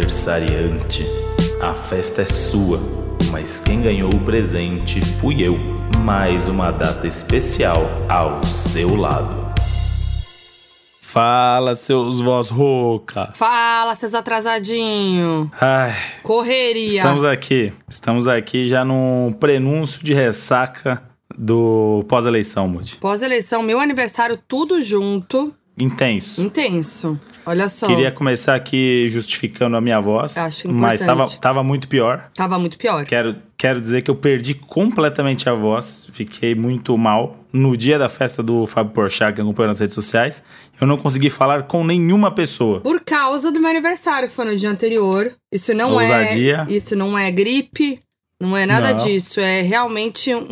aniversariante. 0.00 1.04
A 1.60 1.74
festa 1.74 2.22
é 2.22 2.24
sua, 2.24 2.80
mas 3.30 3.60
quem 3.60 3.82
ganhou 3.82 4.08
o 4.08 4.24
presente 4.24 5.00
fui 5.20 5.42
eu. 5.42 5.58
Mais 6.02 6.48
uma 6.48 6.70
data 6.70 7.06
especial 7.06 7.84
ao 8.08 8.42
seu 8.44 8.96
lado. 8.96 9.50
Fala, 11.00 11.74
seus 11.74 12.20
voz 12.20 12.48
rouca. 12.48 13.30
Fala, 13.34 13.94
seus 13.96 14.14
atrasadinhos. 14.14 15.48
Ai, 15.60 15.94
Correria. 16.22 16.96
estamos 16.98 17.24
aqui. 17.24 17.72
Estamos 17.88 18.26
aqui 18.26 18.66
já 18.66 18.84
num 18.84 19.34
prenúncio 19.38 20.02
de 20.02 20.14
ressaca 20.14 21.02
do 21.36 22.04
pós-eleição, 22.08 22.66
Moody. 22.68 22.96
Pós-eleição, 22.96 23.62
meu 23.62 23.78
aniversário, 23.78 24.38
tudo 24.48 24.80
junto. 24.80 25.52
Intenso. 25.78 26.40
Intenso. 26.42 27.18
Olha 27.46 27.68
só. 27.68 27.86
Queria 27.86 28.10
começar 28.12 28.54
aqui 28.54 29.08
justificando 29.08 29.76
a 29.76 29.80
minha 29.80 30.00
voz, 30.00 30.36
Acho 30.36 30.68
mas 30.68 31.00
importante. 31.02 31.06
tava, 31.28 31.40
tava 31.40 31.62
muito 31.64 31.88
pior. 31.88 32.30
Tava 32.34 32.58
muito 32.58 32.78
pior. 32.78 33.04
Quero, 33.04 33.36
quero 33.56 33.80
dizer 33.80 34.02
que 34.02 34.10
eu 34.10 34.14
perdi 34.14 34.54
completamente 34.54 35.48
a 35.48 35.54
voz, 35.54 36.06
fiquei 36.12 36.54
muito 36.54 36.96
mal. 36.98 37.36
No 37.52 37.76
dia 37.76 37.98
da 37.98 38.08
festa 38.08 38.42
do 38.42 38.66
Fábio 38.66 38.92
Porchat, 38.92 39.34
que 39.34 39.40
acompanhou 39.40 39.68
nas 39.68 39.80
redes 39.80 39.94
sociais, 39.94 40.42
eu 40.80 40.86
não 40.86 40.96
consegui 40.96 41.28
falar 41.30 41.64
com 41.64 41.82
nenhuma 41.84 42.30
pessoa. 42.32 42.80
Por 42.80 43.00
causa 43.00 43.50
do 43.50 43.58
meu 43.58 43.70
aniversário, 43.70 44.28
que 44.28 44.34
foi 44.34 44.44
no 44.44 44.56
dia 44.56 44.70
anterior. 44.70 45.32
Isso 45.52 45.74
não 45.74 45.92
Ousadia. 45.94 46.66
é. 46.68 46.72
Isso 46.72 46.94
não 46.94 47.18
é 47.18 47.30
gripe, 47.30 48.00
não 48.40 48.56
é 48.56 48.64
nada 48.66 48.94
Não. 48.94 49.04
disso. 49.04 49.40
É 49.40 49.62
realmente 49.62 50.32
um- 50.34 50.46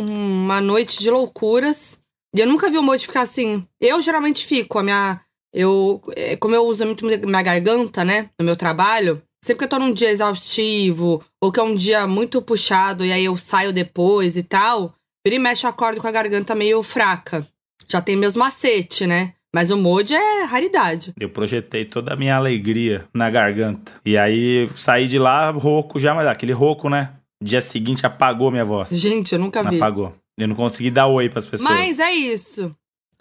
uma 0.45 0.61
noite 0.61 0.99
de 0.99 1.09
loucuras. 1.11 1.99
E 2.35 2.41
eu 2.41 2.47
nunca 2.47 2.69
vi 2.69 2.77
o 2.79 2.83
Moji 2.83 3.07
ficar 3.07 3.23
assim. 3.23 3.65
Eu 3.81 4.03
geralmente 4.03 4.45
fico, 4.47 4.79
a 4.79 4.83
minha. 4.83 5.21
Eu, 5.61 6.01
é, 6.15 6.37
como 6.37 6.55
eu 6.55 6.65
uso 6.65 6.87
muito 6.87 7.05
minha 7.05 7.43
garganta, 7.43 8.05
né, 8.05 8.31
no 8.39 8.47
meu 8.47 8.55
trabalho, 8.55 9.21
sempre 9.45 9.59
que 9.59 9.65
eu 9.65 9.69
tô 9.69 9.79
num 9.81 9.93
dia 9.93 10.09
exaustivo, 10.09 11.21
ou 11.43 11.51
que 11.51 11.59
é 11.59 11.63
um 11.65 11.75
dia 11.75 12.07
muito 12.07 12.41
puxado, 12.41 13.05
e 13.05 13.11
aí 13.11 13.25
eu 13.25 13.37
saio 13.37 13.73
depois 13.73 14.37
e 14.37 14.45
tal, 14.45 14.95
vira 15.27 15.35
e 15.35 15.39
mexe 15.41 15.67
eu 15.67 15.71
acordo 15.71 16.01
com 16.01 16.07
a 16.07 16.13
garganta 16.13 16.55
meio 16.55 16.81
fraca. 16.85 17.45
Já 17.89 18.01
tem 18.01 18.15
meus 18.15 18.37
macete, 18.37 19.05
né? 19.05 19.33
Mas 19.53 19.73
o 19.73 19.77
Moji 19.77 20.15
é 20.15 20.45
raridade. 20.45 21.13
Eu 21.19 21.31
projetei 21.31 21.85
toda 21.85 22.13
a 22.13 22.17
minha 22.17 22.37
alegria 22.37 23.07
na 23.13 23.29
garganta. 23.29 23.95
E 24.05 24.17
aí 24.17 24.71
saí 24.77 25.09
de 25.09 25.19
lá 25.19 25.51
rouco 25.51 25.99
já, 25.99 26.15
mas 26.15 26.29
aquele 26.29 26.53
rouco, 26.53 26.89
né? 26.89 27.15
Dia 27.43 27.61
seguinte 27.61 28.07
apagou 28.07 28.53
minha 28.53 28.65
voz. 28.65 28.91
Gente, 28.91 29.33
eu 29.33 29.41
nunca 29.41 29.63
vi. 29.63 29.77
Apagou. 29.77 30.15
Eu 30.39 30.47
não 30.47 30.55
consegui 30.55 30.91
dar 30.91 31.09
oi 31.09 31.29
pras 31.29 31.47
pessoas. 31.47 31.69
Mas 31.69 31.99
é 31.99 32.13
isso. 32.13 32.71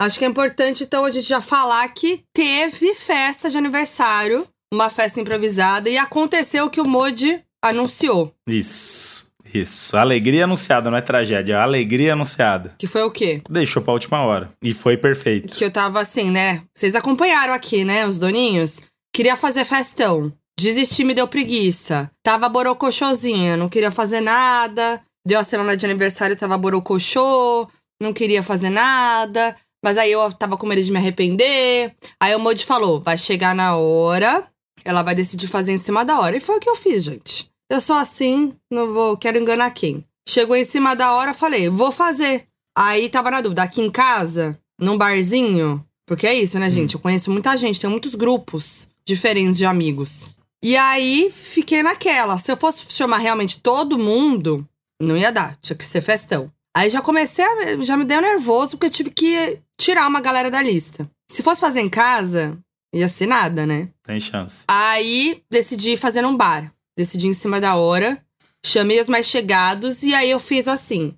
Acho 0.00 0.18
que 0.18 0.24
é 0.24 0.28
importante, 0.28 0.84
então, 0.84 1.04
a 1.04 1.10
gente 1.10 1.28
já 1.28 1.40
falar 1.40 1.86
que 1.88 2.22
teve 2.32 2.94
festa 2.94 3.50
de 3.50 3.58
aniversário, 3.58 4.46
uma 4.72 4.90
festa 4.90 5.20
improvisada, 5.20 5.90
e 5.90 5.98
aconteceu 5.98 6.66
o 6.66 6.70
que 6.70 6.80
o 6.80 6.88
Modi 6.88 7.42
anunciou. 7.62 8.32
Isso. 8.48 9.26
Isso. 9.52 9.96
Alegria 9.96 10.44
anunciada, 10.44 10.90
não 10.90 10.98
é 10.98 11.00
tragédia. 11.00 11.54
É 11.54 11.56
alegria 11.56 12.12
anunciada. 12.12 12.74
Que 12.78 12.86
foi 12.86 13.02
o 13.02 13.10
quê? 13.10 13.42
Deixou 13.48 13.82
pra 13.82 13.94
última 13.94 14.22
hora. 14.24 14.52
E 14.62 14.72
foi 14.72 14.96
perfeito. 14.96 15.54
Que 15.54 15.64
eu 15.64 15.70
tava 15.70 16.00
assim, 16.00 16.30
né? 16.30 16.62
Vocês 16.74 16.94
acompanharam 16.94 17.54
aqui, 17.54 17.84
né? 17.84 18.06
Os 18.06 18.18
doninhos. 18.18 18.82
Queria 19.12 19.36
fazer 19.36 19.64
festão. 19.64 20.32
Desisti, 20.58 21.02
me 21.02 21.14
deu 21.14 21.26
preguiça. 21.26 22.10
Tava 22.22 22.48
borocochosinha, 22.48 23.56
não 23.56 23.68
queria 23.68 23.90
fazer 23.90 24.20
nada. 24.20 25.00
Deu 25.26 25.40
a 25.40 25.44
semana 25.44 25.76
de 25.76 25.86
aniversário, 25.86 26.36
tava 26.36 26.58
borocochô. 26.58 27.68
Não 28.00 28.12
queria 28.12 28.42
fazer 28.42 28.70
nada. 28.70 29.56
Mas 29.82 29.96
aí 29.96 30.12
eu 30.12 30.32
tava 30.32 30.56
com 30.56 30.66
medo 30.66 30.82
de 30.82 30.90
me 30.90 30.98
arrepender. 30.98 31.94
Aí 32.20 32.34
o 32.34 32.40
Modi 32.40 32.64
falou: 32.64 33.00
vai 33.00 33.16
chegar 33.16 33.54
na 33.54 33.76
hora, 33.76 34.46
ela 34.84 35.02
vai 35.02 35.14
decidir 35.14 35.48
fazer 35.48 35.72
em 35.72 35.78
cima 35.78 36.04
da 36.04 36.18
hora. 36.18 36.36
E 36.36 36.40
foi 36.40 36.56
o 36.56 36.60
que 36.60 36.68
eu 36.68 36.76
fiz, 36.76 37.04
gente. 37.04 37.50
Eu 37.70 37.80
sou 37.80 37.96
assim, 37.96 38.54
não 38.70 38.92
vou, 38.92 39.16
quero 39.16 39.38
enganar 39.38 39.70
quem. 39.72 40.04
Chegou 40.26 40.56
em 40.56 40.64
cima 40.64 40.96
da 40.96 41.12
hora, 41.12 41.34
falei, 41.34 41.68
vou 41.68 41.92
fazer. 41.92 42.46
Aí 42.76 43.08
tava 43.08 43.30
na 43.30 43.40
dúvida, 43.40 43.62
aqui 43.62 43.82
em 43.82 43.90
casa, 43.90 44.58
num 44.80 44.96
barzinho, 44.96 45.84
porque 46.06 46.26
é 46.26 46.32
isso, 46.32 46.58
né, 46.58 46.70
gente? 46.70 46.94
Eu 46.94 47.00
conheço 47.00 47.30
muita 47.30 47.56
gente, 47.56 47.78
tem 47.78 47.90
muitos 47.90 48.14
grupos 48.14 48.88
diferentes 49.06 49.58
de 49.58 49.66
amigos. 49.66 50.30
E 50.62 50.76
aí 50.76 51.30
fiquei 51.30 51.82
naquela. 51.82 52.38
Se 52.38 52.50
eu 52.50 52.56
fosse 52.56 52.86
chamar 52.90 53.18
realmente 53.18 53.60
todo 53.60 53.98
mundo, 53.98 54.66
não 55.00 55.16
ia 55.16 55.30
dar, 55.30 55.56
tinha 55.60 55.76
que 55.76 55.84
ser 55.84 56.00
festão. 56.00 56.50
Aí 56.78 56.90
já 56.90 57.02
comecei 57.02 57.44
a. 57.44 57.76
Já 57.84 57.96
me 57.96 58.04
deu 58.04 58.20
nervoso, 58.20 58.76
porque 58.76 58.86
eu 58.86 58.90
tive 58.90 59.10
que 59.10 59.58
tirar 59.76 60.06
uma 60.06 60.20
galera 60.20 60.48
da 60.48 60.62
lista. 60.62 61.10
Se 61.28 61.42
fosse 61.42 61.60
fazer 61.60 61.80
em 61.80 61.88
casa, 61.88 62.56
ia 62.94 63.08
ser 63.08 63.26
nada, 63.26 63.66
né? 63.66 63.88
Tem 64.04 64.20
chance. 64.20 64.62
Aí 64.68 65.42
decidi 65.50 65.96
fazer 65.96 66.22
num 66.22 66.36
bar. 66.36 66.72
Decidi 66.96 67.26
em 67.26 67.34
cima 67.34 67.60
da 67.60 67.74
hora. 67.74 68.22
Chamei 68.64 69.00
os 69.00 69.08
mais 69.08 69.26
chegados 69.26 70.04
e 70.04 70.14
aí 70.14 70.30
eu 70.30 70.38
fiz 70.38 70.68
assim. 70.68 71.14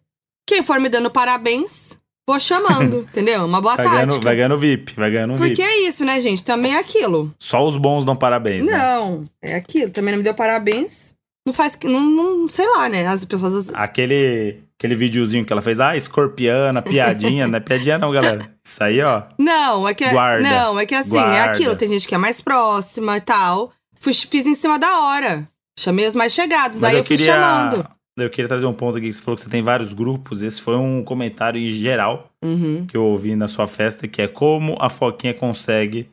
Quem 0.49 0.63
for 0.63 0.81
me 0.81 0.89
dando 0.89 1.11
parabéns, 1.11 2.01
vou 2.27 2.41
chamando, 2.41 3.01
entendeu? 3.13 3.45
Uma 3.45 3.61
boa 3.61 3.77
Vai 3.77 3.85
ganhando, 3.85 4.09
tática. 4.09 4.25
vai 4.25 4.37
ganhando 4.37 4.57
VIP. 4.59 4.95
Vai 4.95 5.11
ganhando 5.11 5.37
Porque 5.37 5.63
VIP. 5.63 5.63
é 5.63 5.89
isso, 5.89 6.07
né, 6.07 6.21
gente? 6.23 6.43
Também 6.43 6.75
é 6.75 6.79
aquilo. 6.79 7.35
Só 7.39 7.63
os 7.67 7.77
bons 7.77 8.07
dão 8.07 8.17
parabéns, 8.17 8.65
né? 8.65 8.79
Não, 8.79 9.27
é 9.43 9.57
aquilo. 9.57 9.91
Também 9.91 10.13
não 10.13 10.19
me 10.19 10.25
deu 10.25 10.33
parabéns. 10.35 11.15
Não 11.47 11.53
faz. 11.53 11.79
Não, 11.85 12.01
não 12.01 12.49
sei 12.49 12.67
lá, 12.67 12.89
né? 12.89 13.07
As 13.07 13.27
pessoas. 13.27 13.69
Aquele, 13.75 14.63
aquele 14.81 14.95
videozinho 14.95 15.45
que 15.45 15.53
ela 15.53 15.61
fez, 15.61 15.79
ah, 15.79 15.95
escorpiana, 15.95 16.81
piadinha, 16.81 17.47
não 17.47 17.59
é 17.59 17.61
piadinha 17.61 17.99
não, 17.99 18.11
galera. 18.11 18.51
Isso 18.65 18.83
aí, 18.83 19.03
ó. 19.03 19.25
Não, 19.39 19.87
é 19.87 19.93
que. 19.93 20.09
Guarda. 20.09 20.43
Não, 20.43 20.81
é 20.81 20.87
que 20.87 20.95
assim, 20.95 21.19
é 21.19 21.21
Guarda. 21.23 21.53
aquilo. 21.53 21.77
Tem 21.77 21.89
gente 21.91 22.09
que 22.09 22.15
é 22.15 22.19
mais 22.19 22.41
próxima 22.41 23.19
e 23.19 23.21
tal. 23.21 23.73
Fui- 24.01 24.15
fiz 24.15 24.47
em 24.47 24.55
cima 24.55 24.79
da 24.79 25.01
hora. 25.01 25.47
Chamei 25.79 26.07
os 26.09 26.15
mais 26.15 26.33
chegados. 26.33 26.81
Mas 26.81 26.91
aí 26.91 26.95
eu, 26.97 26.99
eu 27.01 27.05
fui 27.05 27.17
queria, 27.19 27.35
chamando. 27.35 27.87
eu 28.19 28.31
queria 28.31 28.49
trazer 28.49 28.65
um 28.67 28.73
ponto 28.73 28.97
aqui 28.97 29.09
que 29.09 29.13
você 29.13 29.21
falou 29.21 29.37
que 29.37 29.43
você 29.43 29.51
tem 29.51 29.63
vários 29.63 29.93
grupos. 29.93 30.43
Esse 30.43 30.63
foi 30.63 30.77
um 30.77 31.05
comentário 31.05 31.61
em 31.61 31.69
geral 31.69 32.31
Uhum. 32.43 32.87
que 32.89 32.97
eu 32.97 33.05
ouvi 33.05 33.37
na 33.37 33.47
sua 33.49 33.67
festa, 33.67 34.09
que 34.09 34.23
é 34.23 34.27
como 34.29 34.79
a 34.81 34.89
Foquinha 34.89 35.35
consegue 35.35 36.09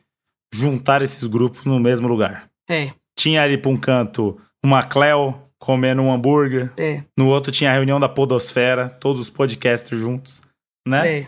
juntar 0.54 1.00
esses 1.02 1.24
grupos 1.24 1.64
no 1.64 1.78
mesmo 1.80 2.06
lugar. 2.06 2.48
É, 2.70 2.90
Tinha 3.18 3.42
ali 3.42 3.56
pra 3.56 3.70
um 3.70 3.76
canto 3.76 4.38
uma 4.62 4.82
Cleo 4.82 5.34
comendo 5.58 6.02
um 6.02 6.12
hambúrguer, 6.12 6.72
é, 6.78 7.02
no 7.16 7.28
outro 7.28 7.50
tinha 7.52 7.70
a 7.70 7.74
reunião 7.74 7.98
da 7.98 8.08
Podosfera, 8.08 8.88
todos 8.88 9.20
os 9.20 9.30
podcasters 9.30 10.00
juntos, 10.00 10.42
né? 10.86 11.20
é. 11.20 11.26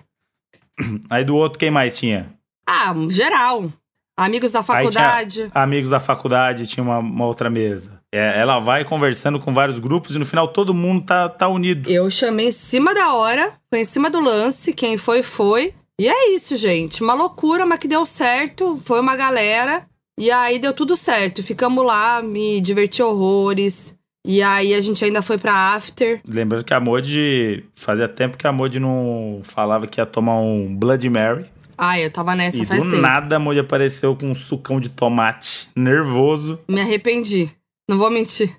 Aí 1.11 1.25
do 1.25 1.37
outro, 1.37 1.59
quem 1.59 1.71
mais 1.71 1.99
tinha? 1.99 2.33
Ah, 2.67 2.95
geral. 3.09 3.71
Amigos 4.17 4.53
da 4.53 4.63
faculdade. 4.63 5.51
Amigos 5.55 5.89
da 5.89 5.99
faculdade, 5.99 6.67
tinha 6.67 6.85
uma, 6.85 6.99
uma 6.99 7.27
outra 7.27 7.49
mesa. 7.49 8.01
É, 8.13 8.39
ela 8.39 8.59
vai 8.59 8.85
conversando 8.85 9.41
com 9.41 9.55
vários 9.55 9.79
grupos 9.79 10.15
e 10.15 10.19
no 10.19 10.27
final 10.27 10.49
todo 10.49 10.75
mundo 10.75 11.07
tá, 11.07 11.29
tá 11.29 11.49
unido. 11.49 11.91
Eu 11.91 12.11
chamei 12.11 12.49
em 12.49 12.53
cima 12.53 12.95
da 12.95 13.15
hora, 13.15 13.55
foi 13.71 13.81
em 13.81 13.85
cima 13.85 14.11
do 14.11 14.21
lance, 14.21 14.75
quem 14.75 14.99
foi, 14.99 15.23
foi. 15.23 15.75
E 15.99 16.09
é 16.09 16.35
isso, 16.35 16.57
gente. 16.57 17.03
Uma 17.03 17.15
loucura, 17.15 17.65
mas 17.65 17.79
que 17.79 17.89
deu 17.89 18.05
certo. 18.05 18.79
Foi 18.85 19.01
uma 19.01 19.17
galera. 19.17 19.87
E 20.19 20.31
aí 20.31 20.59
deu 20.59 20.75
tudo 20.75 20.97
certo. 20.97 21.43
Ficamos 21.43 21.85
lá, 21.85 22.23
me 22.23 22.61
diverti 22.61 23.03
horrores. 23.03 23.95
E 24.27 24.43
aí 24.43 24.75
a 24.75 24.81
gente 24.81 25.05
ainda 25.05 25.23
foi 25.23 25.39
pra 25.39 25.75
after. 25.75 26.21
Lembrando 26.29 26.65
que 26.65 26.75
a 26.75 26.81
Modi, 26.81 27.65
fazia 27.75 28.07
tempo 28.07 28.37
que 28.37 28.47
a 28.47 28.53
Modi 28.53 28.79
não 28.79 29.41
falava 29.43 29.87
que 29.87 30.01
ia 30.01 30.07
tomar 30.07 30.39
um 30.41 30.77
Blood 30.77 31.09
Mary. 31.09 31.47
Ai, 31.77 32.05
eu 32.05 32.11
tava 32.11 32.35
nessa 32.35 32.59
e 32.59 32.67
faz 32.67 32.83
do 32.83 32.91
tempo. 32.91 33.01
nada 33.01 33.37
a 33.37 33.39
Modi 33.39 33.59
apareceu 33.61 34.15
com 34.15 34.27
um 34.27 34.35
sucão 34.35 34.79
de 34.79 34.91
tomate, 34.91 35.71
nervoso. 35.75 36.61
Me 36.69 36.83
arrependi. 36.83 37.51
Não 37.89 37.97
vou 37.97 38.11
mentir. 38.11 38.55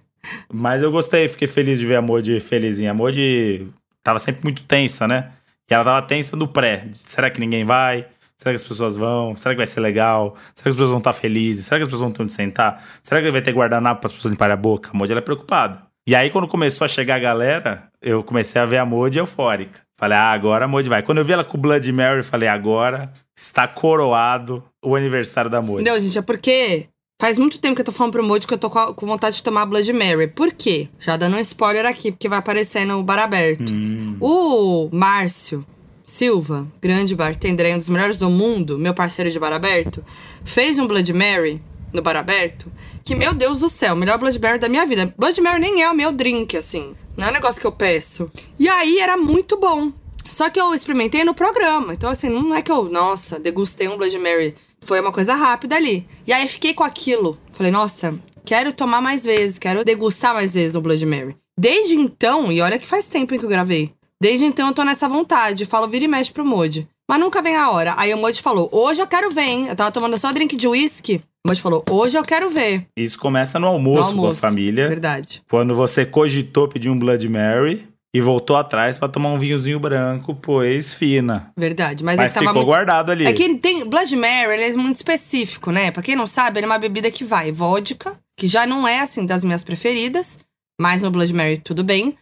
Mas 0.52 0.82
eu 0.82 0.92
gostei, 0.92 1.28
fiquei 1.28 1.48
feliz 1.48 1.78
de 1.78 1.86
ver 1.86 1.98
a 1.98 2.02
Modi 2.02 2.40
felizinha. 2.40 2.92
A 2.92 2.94
Modi 2.96 3.68
tava 4.04 4.18
sempre 4.18 4.42
muito 4.44 4.64
tensa, 4.64 5.08
né? 5.08 5.32
E 5.70 5.74
ela 5.74 5.84
tava 5.84 6.02
tensa 6.08 6.36
no 6.36 6.48
pré. 6.48 6.88
Será 6.94 7.30
que 7.30 7.40
ninguém 7.40 7.64
vai? 7.64 8.08
Será 8.41 8.53
que 8.53 8.56
as 8.56 8.63
pessoas 8.63 8.97
vão? 8.97 9.35
Será 9.35 9.53
que 9.53 9.57
vai 9.57 9.68
ser 9.68 9.81
legal? 9.81 10.35
Será 10.56 10.63
que 10.63 10.69
as 10.69 10.75
pessoas 10.75 10.90
vão 10.90 10.97
estar 10.97 11.13
felizes? 11.13 11.68
Será 11.68 11.78
que 11.78 11.84
as 11.84 11.88
pessoas 11.88 12.02
vão 12.02 12.12
ter 12.12 12.24
onde 12.24 12.33
sentar? 12.33 12.83
Será 13.04 13.21
que 13.21 13.30
vai 13.30 13.39
ter 13.39 13.51
guardanapo 13.51 14.01
para 14.01 14.07
as 14.07 14.13
pessoas 14.13 14.31
limparem 14.31 14.54
a 14.54 14.57
boca? 14.57 14.89
A 14.92 14.98
Modi 14.98 15.12
ela 15.12 15.19
é 15.19 15.24
preocupada. 15.24 15.83
E 16.07 16.16
aí, 16.16 16.31
quando 16.31 16.48
começou 16.48 16.83
a 16.83 16.88
chegar 16.88 17.18
a 17.18 17.19
galera, 17.19 17.83
eu 18.01 18.24
comecei 18.24 18.60
a 18.60 18.66
ver 18.66 18.77
a 18.80 18.86
Modi 18.86 19.19
eufórica. 19.19 19.81
Falei, 19.95 20.18
ah, 20.18 20.31
agora 20.31 20.66
a 20.66 20.68
Modi 20.68 20.89
vai. 20.89 21.04
Quando 21.04 21.19
eu 21.19 21.24
vi 21.24 21.33
ela 21.33 21.44
com 21.44 21.56
o 21.56 21.62
Blood 21.62 21.92
Mary, 21.92 22.18
eu 22.18 22.24
falei, 22.24 22.50
agora 22.50 23.13
está 23.38 23.68
coroado 23.68 24.63
o 24.83 24.95
aniversário 24.95 25.51
da 25.51 25.62
Modi. 25.62 25.83
Não, 25.83 26.01
gente, 26.01 26.18
é 26.18 26.21
porque 26.24 26.88
faz 27.21 27.38
muito 27.38 27.60
tempo 27.60 27.75
que 27.75 27.81
eu 27.81 27.86
tô 27.86 27.92
falando 27.92 28.13
pro 28.13 28.24
Moody 28.24 28.48
que 28.48 28.56
eu 28.56 28.57
tô 28.57 28.71
com 28.71 29.06
vontade 29.06 29.36
de 29.36 29.44
tomar 29.44 29.68
Blood 29.68 29.94
Mary. 29.94 30.25
Por 30.25 30.51
quê? 30.51 30.89
Já 31.00 31.16
dando 31.16 31.38
um 31.38 31.39
spoiler 31.42 31.86
aqui, 31.86 32.12
porque 32.12 32.27
vai 32.27 32.39
aparecer 32.39 32.86
no 32.86 33.04
bar 33.04 33.19
aberto. 33.19 33.71
Hum, 33.71 34.18
O 34.19 34.89
Márcio 34.92 35.63
Silva, 36.03 36.68
grande 36.81 37.15
bartender, 37.15 37.75
um 37.75 37.80
dos 37.80 37.89
melhores 37.89 38.18
do 38.18 38.30
mundo, 38.30 38.77
meu 38.77 38.94
parceiro 38.94 39.31
de 39.31 39.39
bar 39.39 39.53
aberto, 39.53 40.03
fez 40.44 40.77
um 40.80 40.88
Blood 40.88 41.13
Mary 41.13 41.62
no 41.94 42.01
bar 42.01 42.15
aberto. 42.15 42.71
Que, 43.03 43.15
meu 43.15 43.33
Deus 43.33 43.59
do 43.59 43.69
céu, 43.69 43.95
melhor 43.95 44.18
Blood 44.18 44.39
Mary 44.39 44.59
da 44.59 44.69
minha 44.69 44.86
vida. 44.86 45.13
Blood 45.18 45.39
Mary 45.42 45.59
nem 45.59 45.81
é 45.81 45.89
o 45.89 45.95
meu 45.95 46.12
drink, 46.12 46.56
assim. 46.56 46.95
Não 47.18 47.27
é 47.27 47.30
um 47.30 47.33
negócio 47.33 47.59
que 47.59 47.68
eu 47.68 47.71
peço. 47.71 48.31
E 48.57 48.69
aí 48.69 49.00
era 49.00 49.18
muito 49.18 49.57
bom. 49.57 49.92
Só 50.30 50.50
que 50.50 50.59
eu 50.59 50.74
experimentei 50.74 51.24
no 51.24 51.33
programa. 51.33 51.94
Então, 51.94 52.09
assim, 52.09 52.30
não 52.30 52.56
é 52.56 52.62
que 52.62 52.71
eu, 52.71 52.86
nossa, 52.86 53.39
degustei 53.39 53.88
um 53.88 53.97
Blood 53.97 54.18
Mary. 54.18 54.56
Foi 54.81 55.00
uma 55.00 55.12
coisa 55.12 55.33
rápida 55.33 55.75
ali. 55.75 56.07
E 56.25 56.31
aí 56.31 56.47
fiquei 56.47 56.74
com 56.74 56.83
aquilo. 56.83 57.38
Falei, 57.51 57.71
nossa, 57.71 58.18
quero 58.45 58.71
tomar 58.71 59.01
mais 59.01 59.24
vezes, 59.25 59.59
quero 59.59 59.83
degustar 59.83 60.33
mais 60.33 60.54
vezes 60.54 60.75
o 60.75 60.81
Blood 60.81 61.06
Mary. 61.06 61.36
Desde 61.57 61.95
então, 61.95 62.51
e 62.51 62.62
olha 62.62 62.80
que 62.80 62.88
faz 62.88 63.06
tempo 63.06 63.38
que 63.38 63.45
eu 63.45 63.50
gravei. 63.50 63.94
Desde 64.21 64.45
então 64.45 64.68
eu 64.68 64.73
tô 64.75 64.83
nessa 64.83 65.09
vontade, 65.09 65.65
falo 65.65 65.88
vira 65.88 66.06
e 66.06 66.07
mexe 66.07 66.31
pro 66.31 66.45
Modi. 66.45 66.88
Mas 67.09 67.19
nunca 67.19 67.41
vem 67.41 67.56
a 67.56 67.71
hora. 67.71 67.95
Aí 67.97 68.13
o 68.13 68.18
Modi 68.18 68.39
falou: 68.39 68.69
hoje 68.71 69.01
eu 69.01 69.07
quero 69.07 69.31
ver, 69.31 69.41
hein? 69.41 69.68
Eu 69.68 69.75
tava 69.75 69.91
tomando 69.91 70.15
só 70.19 70.31
drink 70.31 70.56
de 70.56 70.68
whisky. 70.68 71.19
O 71.44 71.50
Modi 71.50 71.59
falou: 71.59 71.83
hoje 71.89 72.19
eu 72.19 72.21
quero 72.21 72.51
ver. 72.51 72.85
Isso 72.95 73.18
começa 73.18 73.57
no 73.57 73.65
almoço, 73.65 74.01
No 74.01 74.07
almoço. 74.09 74.39
com 74.39 74.45
a 74.45 74.50
família. 74.50 74.88
Verdade. 74.88 75.41
Quando 75.50 75.73
você 75.73 76.06
cogitou 76.06 76.68
pedir 76.68 76.91
um 76.91 77.00
Blood 77.00 77.27
Mary 77.27 77.88
e 78.13 78.21
voltou 78.21 78.56
atrás 78.56 79.00
pra 79.00 79.09
tomar 79.09 79.29
um 79.29 79.39
vinhozinho 79.39 79.79
branco, 79.79 80.35
pois 80.35 80.94
fina. 80.94 81.51
Verdade. 81.57 82.03
Mas, 82.03 82.18
Mas 82.18 82.31
tava 82.31 82.45
ficou 82.45 82.62
muito... 82.62 82.68
guardado 82.68 83.12
ali. 83.12 83.25
É 83.25 83.33
que 83.33 83.56
tem. 83.56 83.83
Blood 83.83 84.15
Mary, 84.15 84.53
ele 84.53 84.63
é 84.65 84.77
muito 84.77 84.97
específico, 84.97 85.71
né? 85.71 85.89
Pra 85.89 86.03
quem 86.03 86.15
não 86.15 86.27
sabe, 86.27 86.59
ele 86.59 86.65
é 86.65 86.69
uma 86.69 86.77
bebida 86.77 87.09
que 87.09 87.23
vai 87.23 87.51
vodka, 87.51 88.13
que 88.38 88.45
já 88.45 88.68
não 88.68 88.88
é, 88.88 89.00
assim, 89.00 89.25
das 89.25 89.44
minhas 89.44 89.63
preferidas. 89.63 90.38
Mas 90.79 91.01
no 91.03 91.12
Blood 91.12 91.33
Mary, 91.33 91.57
tudo 91.57 91.83
bem. 91.83 92.15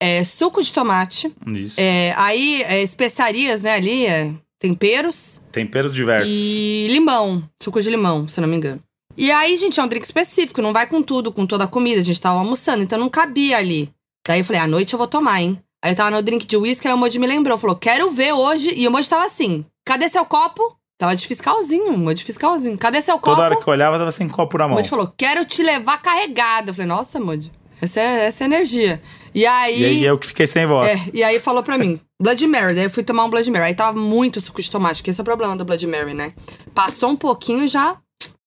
É, 0.00 0.24
suco 0.24 0.62
de 0.62 0.72
tomate. 0.72 1.34
Isso. 1.46 1.76
É, 1.78 2.12
aí, 2.16 2.62
é, 2.62 2.82
especiarias, 2.82 3.62
né, 3.62 3.74
ali, 3.74 4.06
é, 4.06 4.32
temperos. 4.58 5.40
Temperos 5.52 5.94
diversos. 5.94 6.30
E 6.30 6.88
limão, 6.90 7.42
suco 7.62 7.80
de 7.80 7.90
limão, 7.90 8.28
se 8.28 8.38
eu 8.38 8.42
não 8.42 8.48
me 8.48 8.56
engano. 8.56 8.80
E 9.16 9.30
aí, 9.30 9.56
gente, 9.56 9.78
é 9.78 9.82
um 9.82 9.88
drink 9.88 10.04
específico, 10.04 10.60
não 10.60 10.72
vai 10.72 10.86
com 10.86 11.00
tudo, 11.02 11.30
com 11.30 11.46
toda 11.46 11.64
a 11.64 11.68
comida. 11.68 12.00
A 12.00 12.04
gente 12.04 12.20
tava 12.20 12.38
almoçando, 12.38 12.82
então 12.82 12.98
não 12.98 13.08
cabia 13.08 13.58
ali. 13.58 13.90
Daí 14.26 14.40
eu 14.40 14.44
falei, 14.44 14.60
à 14.60 14.66
noite 14.66 14.92
eu 14.92 14.98
vou 14.98 15.06
tomar, 15.06 15.40
hein? 15.40 15.58
Aí 15.82 15.92
eu 15.92 15.96
tava 15.96 16.10
no 16.10 16.22
drink 16.22 16.46
de 16.46 16.56
uísque, 16.56 16.88
aí 16.88 16.94
o 16.94 16.96
Moji 16.96 17.18
me 17.18 17.26
lembrou, 17.26 17.58
falou, 17.58 17.76
quero 17.76 18.10
ver 18.10 18.32
hoje. 18.32 18.72
E 18.74 18.88
o 18.88 18.90
Moji 18.90 19.08
tava 19.08 19.26
assim, 19.26 19.64
cadê 19.84 20.08
seu 20.08 20.24
copo? 20.24 20.76
Tava 20.98 21.14
de 21.14 21.26
fiscalzinho, 21.26 21.92
o 21.92 21.98
Moji 21.98 22.24
fiscalzinho. 22.24 22.78
Cadê 22.78 23.02
seu 23.02 23.16
copo? 23.16 23.36
Toda 23.36 23.42
hora 23.42 23.56
que 23.56 23.68
eu 23.68 23.72
olhava, 23.72 23.98
tava 23.98 24.10
sem 24.10 24.28
copo 24.28 24.56
na 24.56 24.64
O 24.64 24.68
mão. 24.70 24.78
Moji 24.78 24.88
falou, 24.88 25.12
quero 25.16 25.44
te 25.44 25.62
levar 25.62 26.00
carregada. 26.00 26.70
Eu 26.70 26.74
falei, 26.74 26.88
nossa, 26.88 27.20
Moji, 27.20 27.52
essa 27.80 28.00
é, 28.00 28.26
essa 28.26 28.44
é 28.44 28.46
energia. 28.46 29.02
E 29.34 29.44
aí... 29.44 29.80
E 29.80 29.84
aí 29.84 30.04
eu 30.04 30.16
que 30.16 30.28
fiquei 30.28 30.46
sem 30.46 30.64
voz. 30.64 30.88
É, 30.88 31.10
e 31.12 31.24
aí 31.24 31.40
falou 31.40 31.62
pra 31.62 31.76
mim, 31.76 31.98
Blood 32.22 32.46
Mary. 32.46 32.74
Daí 32.74 32.84
eu 32.84 32.90
fui 32.90 33.02
tomar 33.02 33.24
um 33.24 33.30
Blood 33.30 33.50
Mary. 33.50 33.64
Aí 33.64 33.74
tava 33.74 33.98
muito 33.98 34.40
suco 34.40 34.62
de 34.62 34.70
tomate, 34.70 35.02
que 35.02 35.10
esse 35.10 35.20
é 35.20 35.22
o 35.22 35.24
problema 35.24 35.56
do 35.56 35.64
Blood 35.64 35.86
Mary, 35.86 36.14
né? 36.14 36.32
Passou 36.74 37.10
um 37.10 37.16
pouquinho 37.16 37.66
já. 37.66 37.96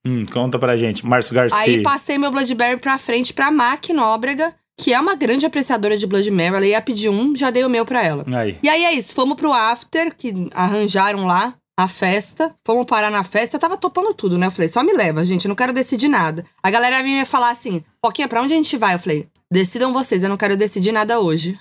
Hum, 0.06 0.25
conta 0.31 0.57
pra 0.57 0.78
gente. 0.78 1.06
Márcio 1.06 1.36
Garcia. 1.36 1.60
Aí 1.60 1.84
passei 1.84 2.18
meu 2.18 2.31
Blood 2.31 2.56
Mary 2.56 2.78
pra 2.78 2.98
frente 2.98 3.34
pra 3.34 3.51
Mac 3.51 3.89
Nóbrega, 3.89 4.56
que 4.80 4.94
é 4.94 5.00
uma 5.00 5.16
grande 5.16 5.45
apreciadora 5.45 5.98
de 5.98 6.07
Blood 6.07 6.31
Mary. 6.31 6.56
Ela 6.56 6.66
ia 6.68 6.81
pedir 6.81 7.10
um, 7.10 7.36
já 7.36 7.50
dei 7.50 7.66
o 7.66 7.69
meu 7.69 7.86
pra 7.86 8.01
ela. 8.04 8.24
Aí. 8.33 8.57
E 8.63 8.69
aí 8.69 8.86
é 8.86 8.94
isso, 8.94 9.13
fomos 9.13 9.36
pro 9.36 9.51
after, 9.51 10.16
que 10.16 10.33
arranjaram 10.54 11.25
lá 11.25 11.56
a 11.78 11.90
festa. 11.90 12.56
Fomos 12.66 12.86
parar 12.86 13.12
na 13.12 13.24
festa, 13.24 13.57
eu 13.57 13.60
tava 13.60 13.75
topando 13.75 14.13
tudo, 14.13 14.38
né? 14.38 14.48
Eu 14.48 14.51
falei, 14.51 14.69
só 14.69 14.81
me 14.81 14.94
leva, 14.94 15.25
gente, 15.25 15.45
eu 15.45 15.50
não 15.50 15.56
quero 15.56 15.74
decidir 15.74 16.07
nada. 16.07 16.45
A 16.63 16.72
galera 16.72 17.04
vinha 17.04 17.25
falar 17.25 17.50
assim, 17.50 17.83
Foquinha, 18.04 18.30
pra 18.30 18.42
onde 18.42 18.54
a 18.54 18.57
gente 18.57 18.78
vai? 18.78 18.95
Eu 18.95 19.00
falei, 19.00 19.28
decidam 19.51 19.94
vocês, 19.94 20.23
eu 20.23 20.29
não 20.29 20.38
quero 20.38 20.57
decidir 20.57 20.91
nada 20.91 21.19
hoje. 21.19 21.57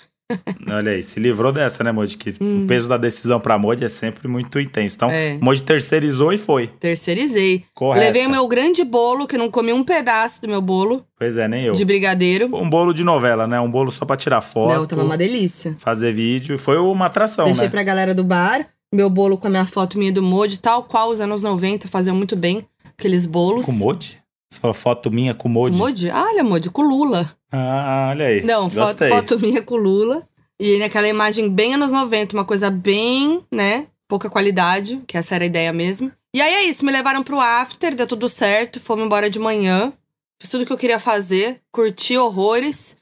Olha 0.68 0.90
aí, 0.90 1.04
se 1.04 1.20
livrou 1.20 1.52
dessa, 1.52 1.84
né, 1.84 1.92
Moji? 1.92 2.16
Que 2.16 2.30
o 2.30 2.66
peso 2.66 2.88
da 2.88 2.96
decisão 2.96 3.38
pra 3.38 3.56
Moji 3.56 3.84
é 3.84 3.88
sempre 3.88 4.26
muito 4.26 4.58
intenso. 4.58 4.96
Então, 4.96 5.08
Hum. 5.08 5.12
É. 5.12 5.38
Moji 5.40 5.62
terceirizou 5.62 6.32
e 6.32 6.36
foi. 6.36 6.66
Terceirizei. 6.80 7.64
Correto. 7.72 8.04
Levei 8.04 8.26
o 8.26 8.30
meu 8.30 8.48
grande 8.48 8.82
bolo, 8.82 9.28
que 9.28 9.38
não 9.38 9.48
comi 9.48 9.72
um 9.72 9.84
pedaço 9.84 10.42
do 10.42 10.48
meu 10.48 10.60
bolo 10.60 11.06
Pois 11.16 11.36
é, 11.36 11.46
nem 11.46 11.66
eu. 11.66 11.74
de 11.74 11.84
brigadeiro. 11.84 12.46
Um 12.56 12.68
bolo 12.68 12.92
de 12.92 13.04
novela, 13.04 13.46
né? 13.46 13.60
Um 13.60 13.70
bolo 13.70 13.92
só 13.92 14.04
pra 14.04 14.16
tirar 14.16 14.40
foto. 14.40 14.74
Não, 14.74 14.84
tava 14.84 15.04
uma 15.04 15.16
delícia. 15.16 15.76
Fazer 15.78 16.12
vídeo. 16.12 16.58
Foi 16.58 16.76
uma 16.76 17.06
atração, 17.06 17.44
Deixei 17.44 17.64
né? 17.66 17.70
pra 17.70 17.84
galera 17.84 18.12
do 18.12 18.24
bar, 18.24 18.66
meu 18.92 19.08
bolo 19.08 19.38
com 19.38 19.46
a 19.46 19.50
minha 19.50 19.66
foto 19.66 19.96
minha 19.96 20.10
do 20.10 20.24
Modi, 20.24 20.58
tal 20.58 20.82
qual 20.82 21.10
os 21.10 21.20
anos 21.20 21.40
90 21.44 21.86
faziam 21.86 22.16
muito 22.16 22.34
bem 22.34 22.66
aqueles 22.98 23.26
bolos. 23.26 23.64
Com 23.64 23.70
Moji? 23.72 24.18
Você 24.50 24.60
falou 24.60 24.74
foto 24.74 25.10
minha 25.10 25.34
com? 25.34 25.52
Com 25.52 25.70
Modi? 25.70 26.10
Ah, 26.10 26.26
olha, 26.30 26.44
Modi, 26.44 26.70
com 26.70 26.82
Lula. 26.82 27.30
Ah, 27.50 28.08
olha 28.10 28.26
aí. 28.26 28.42
Não, 28.44 28.70
foto, 28.70 29.06
foto 29.08 29.38
minha 29.38 29.62
com 29.62 29.76
Lula. 29.76 30.26
E 30.58 30.78
naquela 30.78 31.08
imagem 31.08 31.50
bem 31.50 31.74
anos 31.74 31.92
90, 31.92 32.34
uma 32.34 32.44
coisa 32.44 32.70
bem, 32.70 33.44
né? 33.52 33.86
Pouca 34.08 34.30
qualidade, 34.30 35.02
que 35.06 35.16
essa 35.16 35.34
era 35.34 35.44
a 35.44 35.46
ideia 35.46 35.72
mesmo. 35.72 36.10
E 36.34 36.40
aí 36.40 36.54
é 36.54 36.64
isso, 36.64 36.84
me 36.84 36.92
levaram 36.92 37.22
pro 37.22 37.40
after, 37.40 37.94
deu 37.94 38.06
tudo 38.06 38.28
certo, 38.28 38.78
fomos 38.78 39.04
embora 39.04 39.28
de 39.28 39.38
manhã. 39.38 39.92
Fiz 40.40 40.50
tudo 40.50 40.64
que 40.66 40.72
eu 40.72 40.78
queria 40.78 40.98
fazer, 40.98 41.60
curti 41.72 42.16
horrores. 42.16 42.96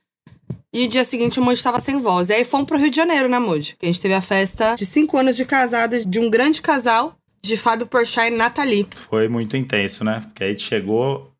E 0.72 0.88
dia 0.88 1.04
seguinte 1.04 1.38
o 1.38 1.42
Moody 1.42 1.62
tava 1.62 1.78
sem 1.78 2.00
voz. 2.00 2.30
E 2.30 2.32
aí 2.32 2.44
fomos 2.44 2.66
pro 2.66 2.78
Rio 2.78 2.90
de 2.90 2.96
Janeiro, 2.96 3.28
né, 3.28 3.38
Moody? 3.38 3.76
Que 3.78 3.86
a 3.86 3.88
gente 3.88 4.00
teve 4.00 4.14
a 4.14 4.20
festa 4.20 4.74
de 4.74 4.86
cinco 4.86 5.16
anos 5.16 5.36
de 5.36 5.44
casada 5.44 6.04
de 6.04 6.18
um 6.18 6.28
grande 6.30 6.60
casal 6.60 7.16
de 7.42 7.56
Fábio 7.56 7.86
Porchat 7.86 8.32
e 8.32 8.36
Nathalie. 8.36 8.88
Foi 8.94 9.28
muito 9.28 9.56
intenso, 9.56 10.02
né? 10.02 10.20
Porque 10.24 10.42
aí 10.42 10.58
chegou, 10.58 11.30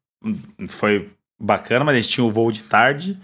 foi 0.69 1.11
bacana, 1.41 1.85
mas 1.85 1.97
a 1.97 2.01
gente 2.01 2.13
tinha 2.13 2.25
o 2.25 2.31
voo 2.31 2.51
de 2.53 2.63
tarde, 2.63 3.19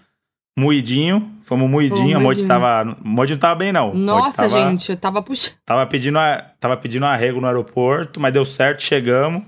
moidinho, 0.59 1.31
fomos 1.45 1.69
moidinho, 1.71 2.17
a 2.17 2.21
moidinho. 2.21 2.49
tava... 2.49 2.97
Moji 3.03 3.33
não 3.35 3.41
tava 3.41 3.55
bem, 3.55 3.73
não. 3.73 3.95
Nossa, 3.95 4.37
tava, 4.37 4.59
gente, 4.71 4.91
eu 4.91 4.97
tava 4.97 5.23
puxando. 5.23 5.55
Tava 5.65 5.87
pedindo, 5.87 6.19
a, 6.19 6.45
tava 6.59 6.77
pedindo 6.77 7.07
arrego 7.07 7.41
no 7.41 7.47
aeroporto, 7.47 8.21
mas 8.21 8.33
deu 8.33 8.45
certo, 8.45 8.83
chegamos. 8.83 9.43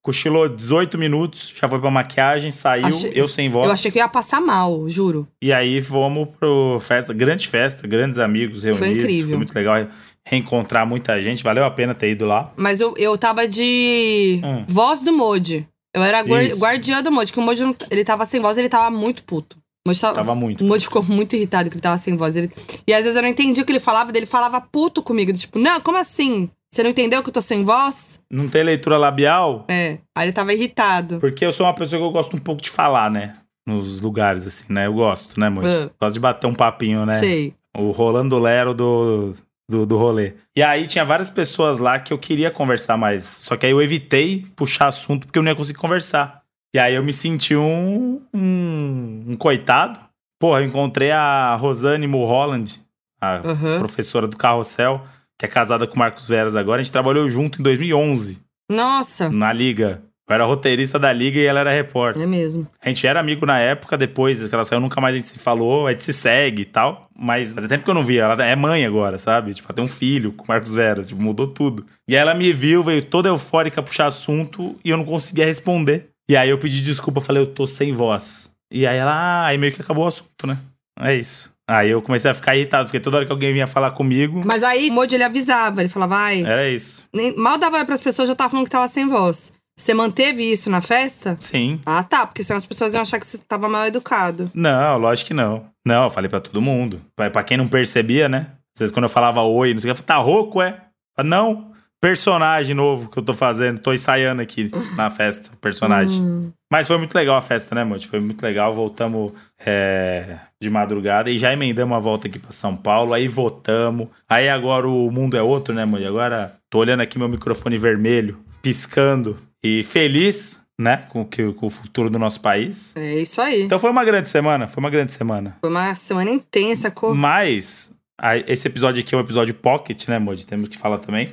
Cochilou 0.00 0.48
18 0.48 0.96
minutos, 0.96 1.52
já 1.60 1.68
foi 1.68 1.78
pra 1.80 1.90
maquiagem, 1.90 2.50
saiu, 2.50 2.86
Achei- 2.86 3.12
eu 3.14 3.28
sem 3.28 3.48
voz. 3.50 3.66
Eu 3.66 3.72
achei 3.72 3.90
que 3.90 3.98
ia 3.98 4.08
passar 4.08 4.40
mal, 4.40 4.88
juro. 4.88 5.28
E 5.42 5.52
aí 5.52 5.82
fomos 5.82 6.28
pro 6.38 6.78
festa, 6.80 7.12
grande 7.12 7.46
festa, 7.48 7.86
grandes 7.86 8.18
amigos 8.18 8.62
reunidos. 8.62 8.90
incrível. 9.02 9.28
Foi 9.28 9.36
muito 9.36 9.54
legal 9.54 9.86
reencontrar 10.24 10.86
muita 10.86 11.20
gente, 11.20 11.42
valeu 11.42 11.64
a 11.64 11.70
pena 11.70 11.94
ter 11.94 12.10
ido 12.10 12.26
lá. 12.26 12.52
Mas 12.56 12.80
eu, 12.80 12.94
eu 12.96 13.18
tava 13.18 13.46
de 13.48 14.40
Hum. 14.44 14.64
voz 14.68 15.02
do 15.02 15.12
Modi. 15.12 15.66
Eu 15.98 16.04
era 16.04 16.42
Isso. 16.42 16.58
guardiã 16.58 17.02
do 17.02 17.10
Modi, 17.12 17.32
que 17.32 17.38
o 17.38 17.42
Modi 17.42 17.62
não- 17.62 17.74
ele 17.90 18.04
tava 18.04 18.24
sem 18.26 18.40
voz, 18.40 18.56
ele 18.56 18.68
tava 18.68 18.90
muito 18.94 19.24
puto. 19.24 19.56
O 19.86 19.88
Modi 19.88 20.00
tava, 20.00 20.14
Tava 20.14 20.34
muito. 20.34 20.64
O 20.64 20.66
Modi 20.68 20.84
ficou 20.84 21.02
muito 21.02 21.34
irritado 21.34 21.68
que 21.70 21.76
ele 21.76 21.82
tava 21.82 21.98
sem 21.98 22.16
voz. 22.16 22.36
Ele- 22.36 22.50
E 22.86 22.92
às 22.92 23.02
vezes 23.02 23.16
eu 23.16 23.22
não 23.22 23.28
entendia 23.28 23.62
o 23.62 23.66
que 23.66 23.72
ele 23.72 23.80
falava, 23.80 24.10
ele 24.14 24.26
falava 24.26 24.60
puto 24.60 25.02
comigo. 25.02 25.32
Tipo, 25.32 25.58
não, 25.58 25.80
como 25.80 25.98
assim? 25.98 26.50
Você 26.70 26.82
não 26.82 26.90
entendeu 26.90 27.22
que 27.22 27.30
eu 27.30 27.32
tô 27.32 27.40
sem 27.40 27.64
voz? 27.64 28.20
Não 28.30 28.46
tem 28.48 28.62
leitura 28.62 28.98
labial, 28.98 29.64
É. 29.68 29.98
Aí 30.14 30.26
ele 30.26 30.32
tava 30.32 30.52
irritado. 30.52 31.18
porque 31.18 31.44
eu 31.44 31.52
sou 31.52 31.64
uma 31.66 31.74
pessoa 31.74 31.98
que 31.98 32.06
eu 32.06 32.10
gosto 32.12 32.36
um 32.36 32.40
pouco 32.40 32.60
de 32.60 32.68
falar, 32.70 33.10
né? 33.10 33.36
Nos 33.66 34.00
lugares, 34.02 34.46
assim, 34.46 34.64
né? 34.68 34.86
Eu 34.86 34.92
gosto, 34.94 35.38
né, 35.40 35.48
Moji? 35.48 35.68
Ah. 35.68 35.90
Gosto 36.00 36.14
de 36.14 36.20
bater 36.20 36.46
um 36.46 36.54
papinho, 36.54 37.04
né? 37.06 37.20
Sei. 37.20 37.54
O 37.76 37.90
Rolando 37.90 38.38
Lero 38.38 38.74
do, 38.74 39.34
do, 39.68 39.84
do 39.84 39.96
rolê. 39.98 40.34
E 40.56 40.62
aí 40.62 40.86
tinha 40.86 41.04
várias 41.04 41.30
pessoas 41.30 41.78
lá 41.78 41.98
que 42.00 42.12
eu 42.12 42.18
queria 42.18 42.50
conversar 42.50 42.96
mais. 42.96 43.22
Só 43.24 43.56
que 43.56 43.66
aí 43.66 43.72
eu 43.72 43.82
evitei 43.82 44.46
puxar 44.56 44.86
assunto 44.88 45.26
porque 45.26 45.38
eu 45.38 45.42
não 45.42 45.50
ia 45.50 45.56
conseguir 45.56 45.78
conversar. 45.78 46.42
E 46.74 46.78
aí 46.78 46.94
eu 46.94 47.02
me 47.02 47.12
senti 47.12 47.54
um, 47.54 48.22
um, 48.32 49.24
um 49.28 49.36
coitado. 49.36 50.00
Porra, 50.40 50.60
eu 50.60 50.66
encontrei 50.66 51.10
a 51.10 51.54
Rosane 51.56 52.06
Mulholland, 52.06 52.80
a 53.20 53.36
Aham. 53.36 53.78
professora 53.78 54.26
do 54.26 54.36
Carrossel, 54.36 55.04
que 55.38 55.44
é 55.44 55.48
casada 55.48 55.86
com 55.86 55.96
o 55.96 55.98
Marcos 55.98 56.28
Veras 56.28 56.54
agora. 56.54 56.80
A 56.80 56.82
gente 56.84 56.92
trabalhou 56.92 57.28
junto 57.28 57.60
em 57.60 57.62
2011, 57.62 58.40
Nossa. 58.70 59.28
na 59.28 59.52
Liga. 59.52 60.02
Eu 60.28 60.34
era 60.34 60.44
roteirista 60.44 60.98
da 60.98 61.12
Liga 61.12 61.38
e 61.40 61.44
ela 61.46 61.60
era 61.60 61.70
repórter. 61.70 62.22
É 62.22 62.26
mesmo. 62.26 62.66
A 62.84 62.88
gente 62.88 63.06
era 63.06 63.18
amigo 63.18 63.46
na 63.46 63.58
época, 63.58 63.96
depois 63.96 64.46
que 64.46 64.54
ela 64.54 64.64
saiu, 64.64 64.80
nunca 64.80 65.00
mais 65.00 65.14
a 65.14 65.18
gente 65.18 65.28
se 65.28 65.38
falou, 65.38 65.86
a 65.86 65.90
gente 65.92 66.02
se 66.04 66.12
segue 66.12 66.62
e 66.62 66.66
tal. 66.66 67.08
Mas 67.18 67.54
fazia 67.54 67.68
tempo 67.68 67.84
que 67.84 67.90
eu 67.90 67.94
não 67.94 68.04
via. 68.04 68.24
Ela 68.24 68.44
é 68.44 68.54
mãe 68.54 68.84
agora, 68.84 69.16
sabe? 69.16 69.54
Tipo, 69.54 69.68
ela 69.68 69.74
tem 69.76 69.84
um 69.84 69.88
filho 69.88 70.32
com 70.32 70.44
o 70.44 70.48
Marcos 70.48 70.74
Veras, 70.74 71.08
tipo, 71.08 71.20
mudou 71.22 71.46
tudo. 71.46 71.86
E 72.06 72.14
aí 72.14 72.20
ela 72.20 72.34
me 72.34 72.52
viu, 72.52 72.82
veio 72.84 73.02
toda 73.02 73.28
eufórica 73.30 73.82
puxar 73.82 74.06
assunto 74.06 74.76
e 74.84 74.90
eu 74.90 74.96
não 74.98 75.04
conseguia 75.04 75.46
responder. 75.46 76.10
E 76.28 76.36
aí 76.36 76.50
eu 76.50 76.58
pedi 76.58 76.82
desculpa, 76.82 77.20
falei, 77.20 77.42
eu 77.42 77.46
tô 77.46 77.66
sem 77.66 77.92
voz. 77.92 78.50
E 78.70 78.86
aí 78.86 78.98
ela, 78.98 79.12
ah, 79.14 79.46
aí 79.46 79.56
meio 79.56 79.72
que 79.72 79.80
acabou 79.80 80.04
o 80.04 80.08
assunto, 80.08 80.46
né? 80.46 80.58
É 81.00 81.14
isso. 81.14 81.50
Aí 81.66 81.88
eu 81.90 82.00
comecei 82.02 82.30
a 82.30 82.34
ficar 82.34 82.54
irritado, 82.56 82.84
porque 82.86 83.00
toda 83.00 83.16
hora 83.18 83.26
que 83.26 83.32
alguém 83.32 83.52
vinha 83.52 83.66
falar 83.66 83.90
comigo, 83.92 84.42
Mas 84.44 84.62
aí 84.62 84.90
o 84.90 84.92
Modi 84.92 85.14
ele 85.14 85.24
avisava, 85.24 85.80
ele 85.80 85.88
falava, 85.88 86.14
vai. 86.16 86.42
era 86.42 86.68
isso. 86.68 87.06
Nem- 87.14 87.34
Mal 87.36 87.56
dava 87.58 87.76
oi 87.78 87.84
pras 87.84 88.00
pessoas, 88.00 88.28
já 88.28 88.34
tava 88.34 88.50
falando 88.50 88.64
que 88.66 88.70
tava 88.70 88.88
sem 88.88 89.06
voz. 89.06 89.52
Você 89.78 89.94
manteve 89.94 90.42
isso 90.42 90.68
na 90.68 90.80
festa? 90.80 91.36
Sim. 91.38 91.80
Ah, 91.86 92.02
tá, 92.02 92.26
porque 92.26 92.42
senão 92.42 92.58
as 92.58 92.66
pessoas 92.66 92.92
iam 92.92 93.02
achar 93.02 93.20
que 93.20 93.26
você 93.26 93.38
tava 93.38 93.68
mal 93.68 93.86
educado. 93.86 94.50
Não, 94.52 94.98
lógico 94.98 95.28
que 95.28 95.34
não. 95.34 95.66
Não, 95.86 96.04
eu 96.04 96.10
falei 96.10 96.28
pra 96.28 96.40
todo 96.40 96.60
mundo. 96.60 97.00
Pra, 97.14 97.30
pra 97.30 97.44
quem 97.44 97.56
não 97.56 97.68
percebia, 97.68 98.28
né? 98.28 98.48
Às 98.76 98.80
vezes 98.80 98.92
quando 98.92 99.04
eu 99.04 99.08
falava 99.08 99.40
oi, 99.42 99.72
não 99.72 99.80
sei 99.80 99.90
o 99.90 99.94
que, 99.94 100.00
eu 100.00 100.04
falava, 100.04 100.20
tá 100.20 100.30
rouco, 100.30 100.60
é? 100.60 100.82
Eu, 101.16 101.24
Não, 101.24 101.70
personagem 102.00 102.74
novo 102.74 103.08
que 103.08 103.18
eu 103.18 103.22
tô 103.22 103.32
fazendo, 103.34 103.78
tô 103.78 103.92
ensaiando 103.92 104.42
aqui 104.42 104.68
na 104.96 105.10
festa, 105.10 105.50
personagem. 105.60 106.20
Hum. 106.20 106.52
Mas 106.70 106.88
foi 106.88 106.98
muito 106.98 107.14
legal 107.14 107.36
a 107.36 107.40
festa, 107.40 107.74
né, 107.74 107.84
Monte? 107.84 108.08
Foi 108.08 108.20
muito 108.20 108.42
legal, 108.42 108.72
voltamos 108.72 109.32
é, 109.64 110.38
de 110.60 110.68
madrugada 110.68 111.30
e 111.30 111.38
já 111.38 111.52
emendamos 111.52 111.96
a 111.96 112.00
volta 112.00 112.26
aqui 112.26 112.38
pra 112.38 112.50
São 112.50 112.76
Paulo, 112.76 113.14
aí 113.14 113.28
votamos. 113.28 114.08
Aí 114.28 114.48
agora 114.48 114.88
o 114.88 115.08
mundo 115.10 115.36
é 115.36 115.42
outro, 115.42 115.72
né, 115.72 115.84
Monte? 115.84 116.04
Agora 116.04 116.56
tô 116.68 116.78
olhando 116.78 117.00
aqui 117.00 117.16
meu 117.16 117.28
microfone 117.28 117.78
vermelho, 117.78 118.38
piscando 118.60 119.38
e 119.62 119.82
feliz, 119.82 120.62
né, 120.78 120.98
com, 121.08 121.24
que, 121.24 121.52
com 121.54 121.66
o 121.66 121.70
futuro 121.70 122.08
do 122.10 122.18
nosso 122.18 122.40
país. 122.40 122.94
É 122.96 123.16
isso 123.20 123.40
aí. 123.40 123.62
Então 123.62 123.78
foi 123.78 123.90
uma 123.90 124.04
grande 124.04 124.28
semana, 124.28 124.68
foi 124.68 124.80
uma 124.82 124.90
grande 124.90 125.12
semana. 125.12 125.56
Foi 125.60 125.70
uma 125.70 125.94
semana 125.94 126.30
intensa. 126.30 126.90
Co... 126.90 127.14
Mas 127.14 127.92
a- 128.20 128.36
esse 128.36 128.68
episódio 128.68 129.02
aqui 129.02 129.14
é 129.14 129.18
um 129.18 129.22
episódio 129.22 129.54
pocket, 129.54 130.06
né, 130.08 130.18
Moji? 130.18 130.46
Temos 130.46 130.68
que 130.68 130.78
falar 130.78 130.98
também. 130.98 131.30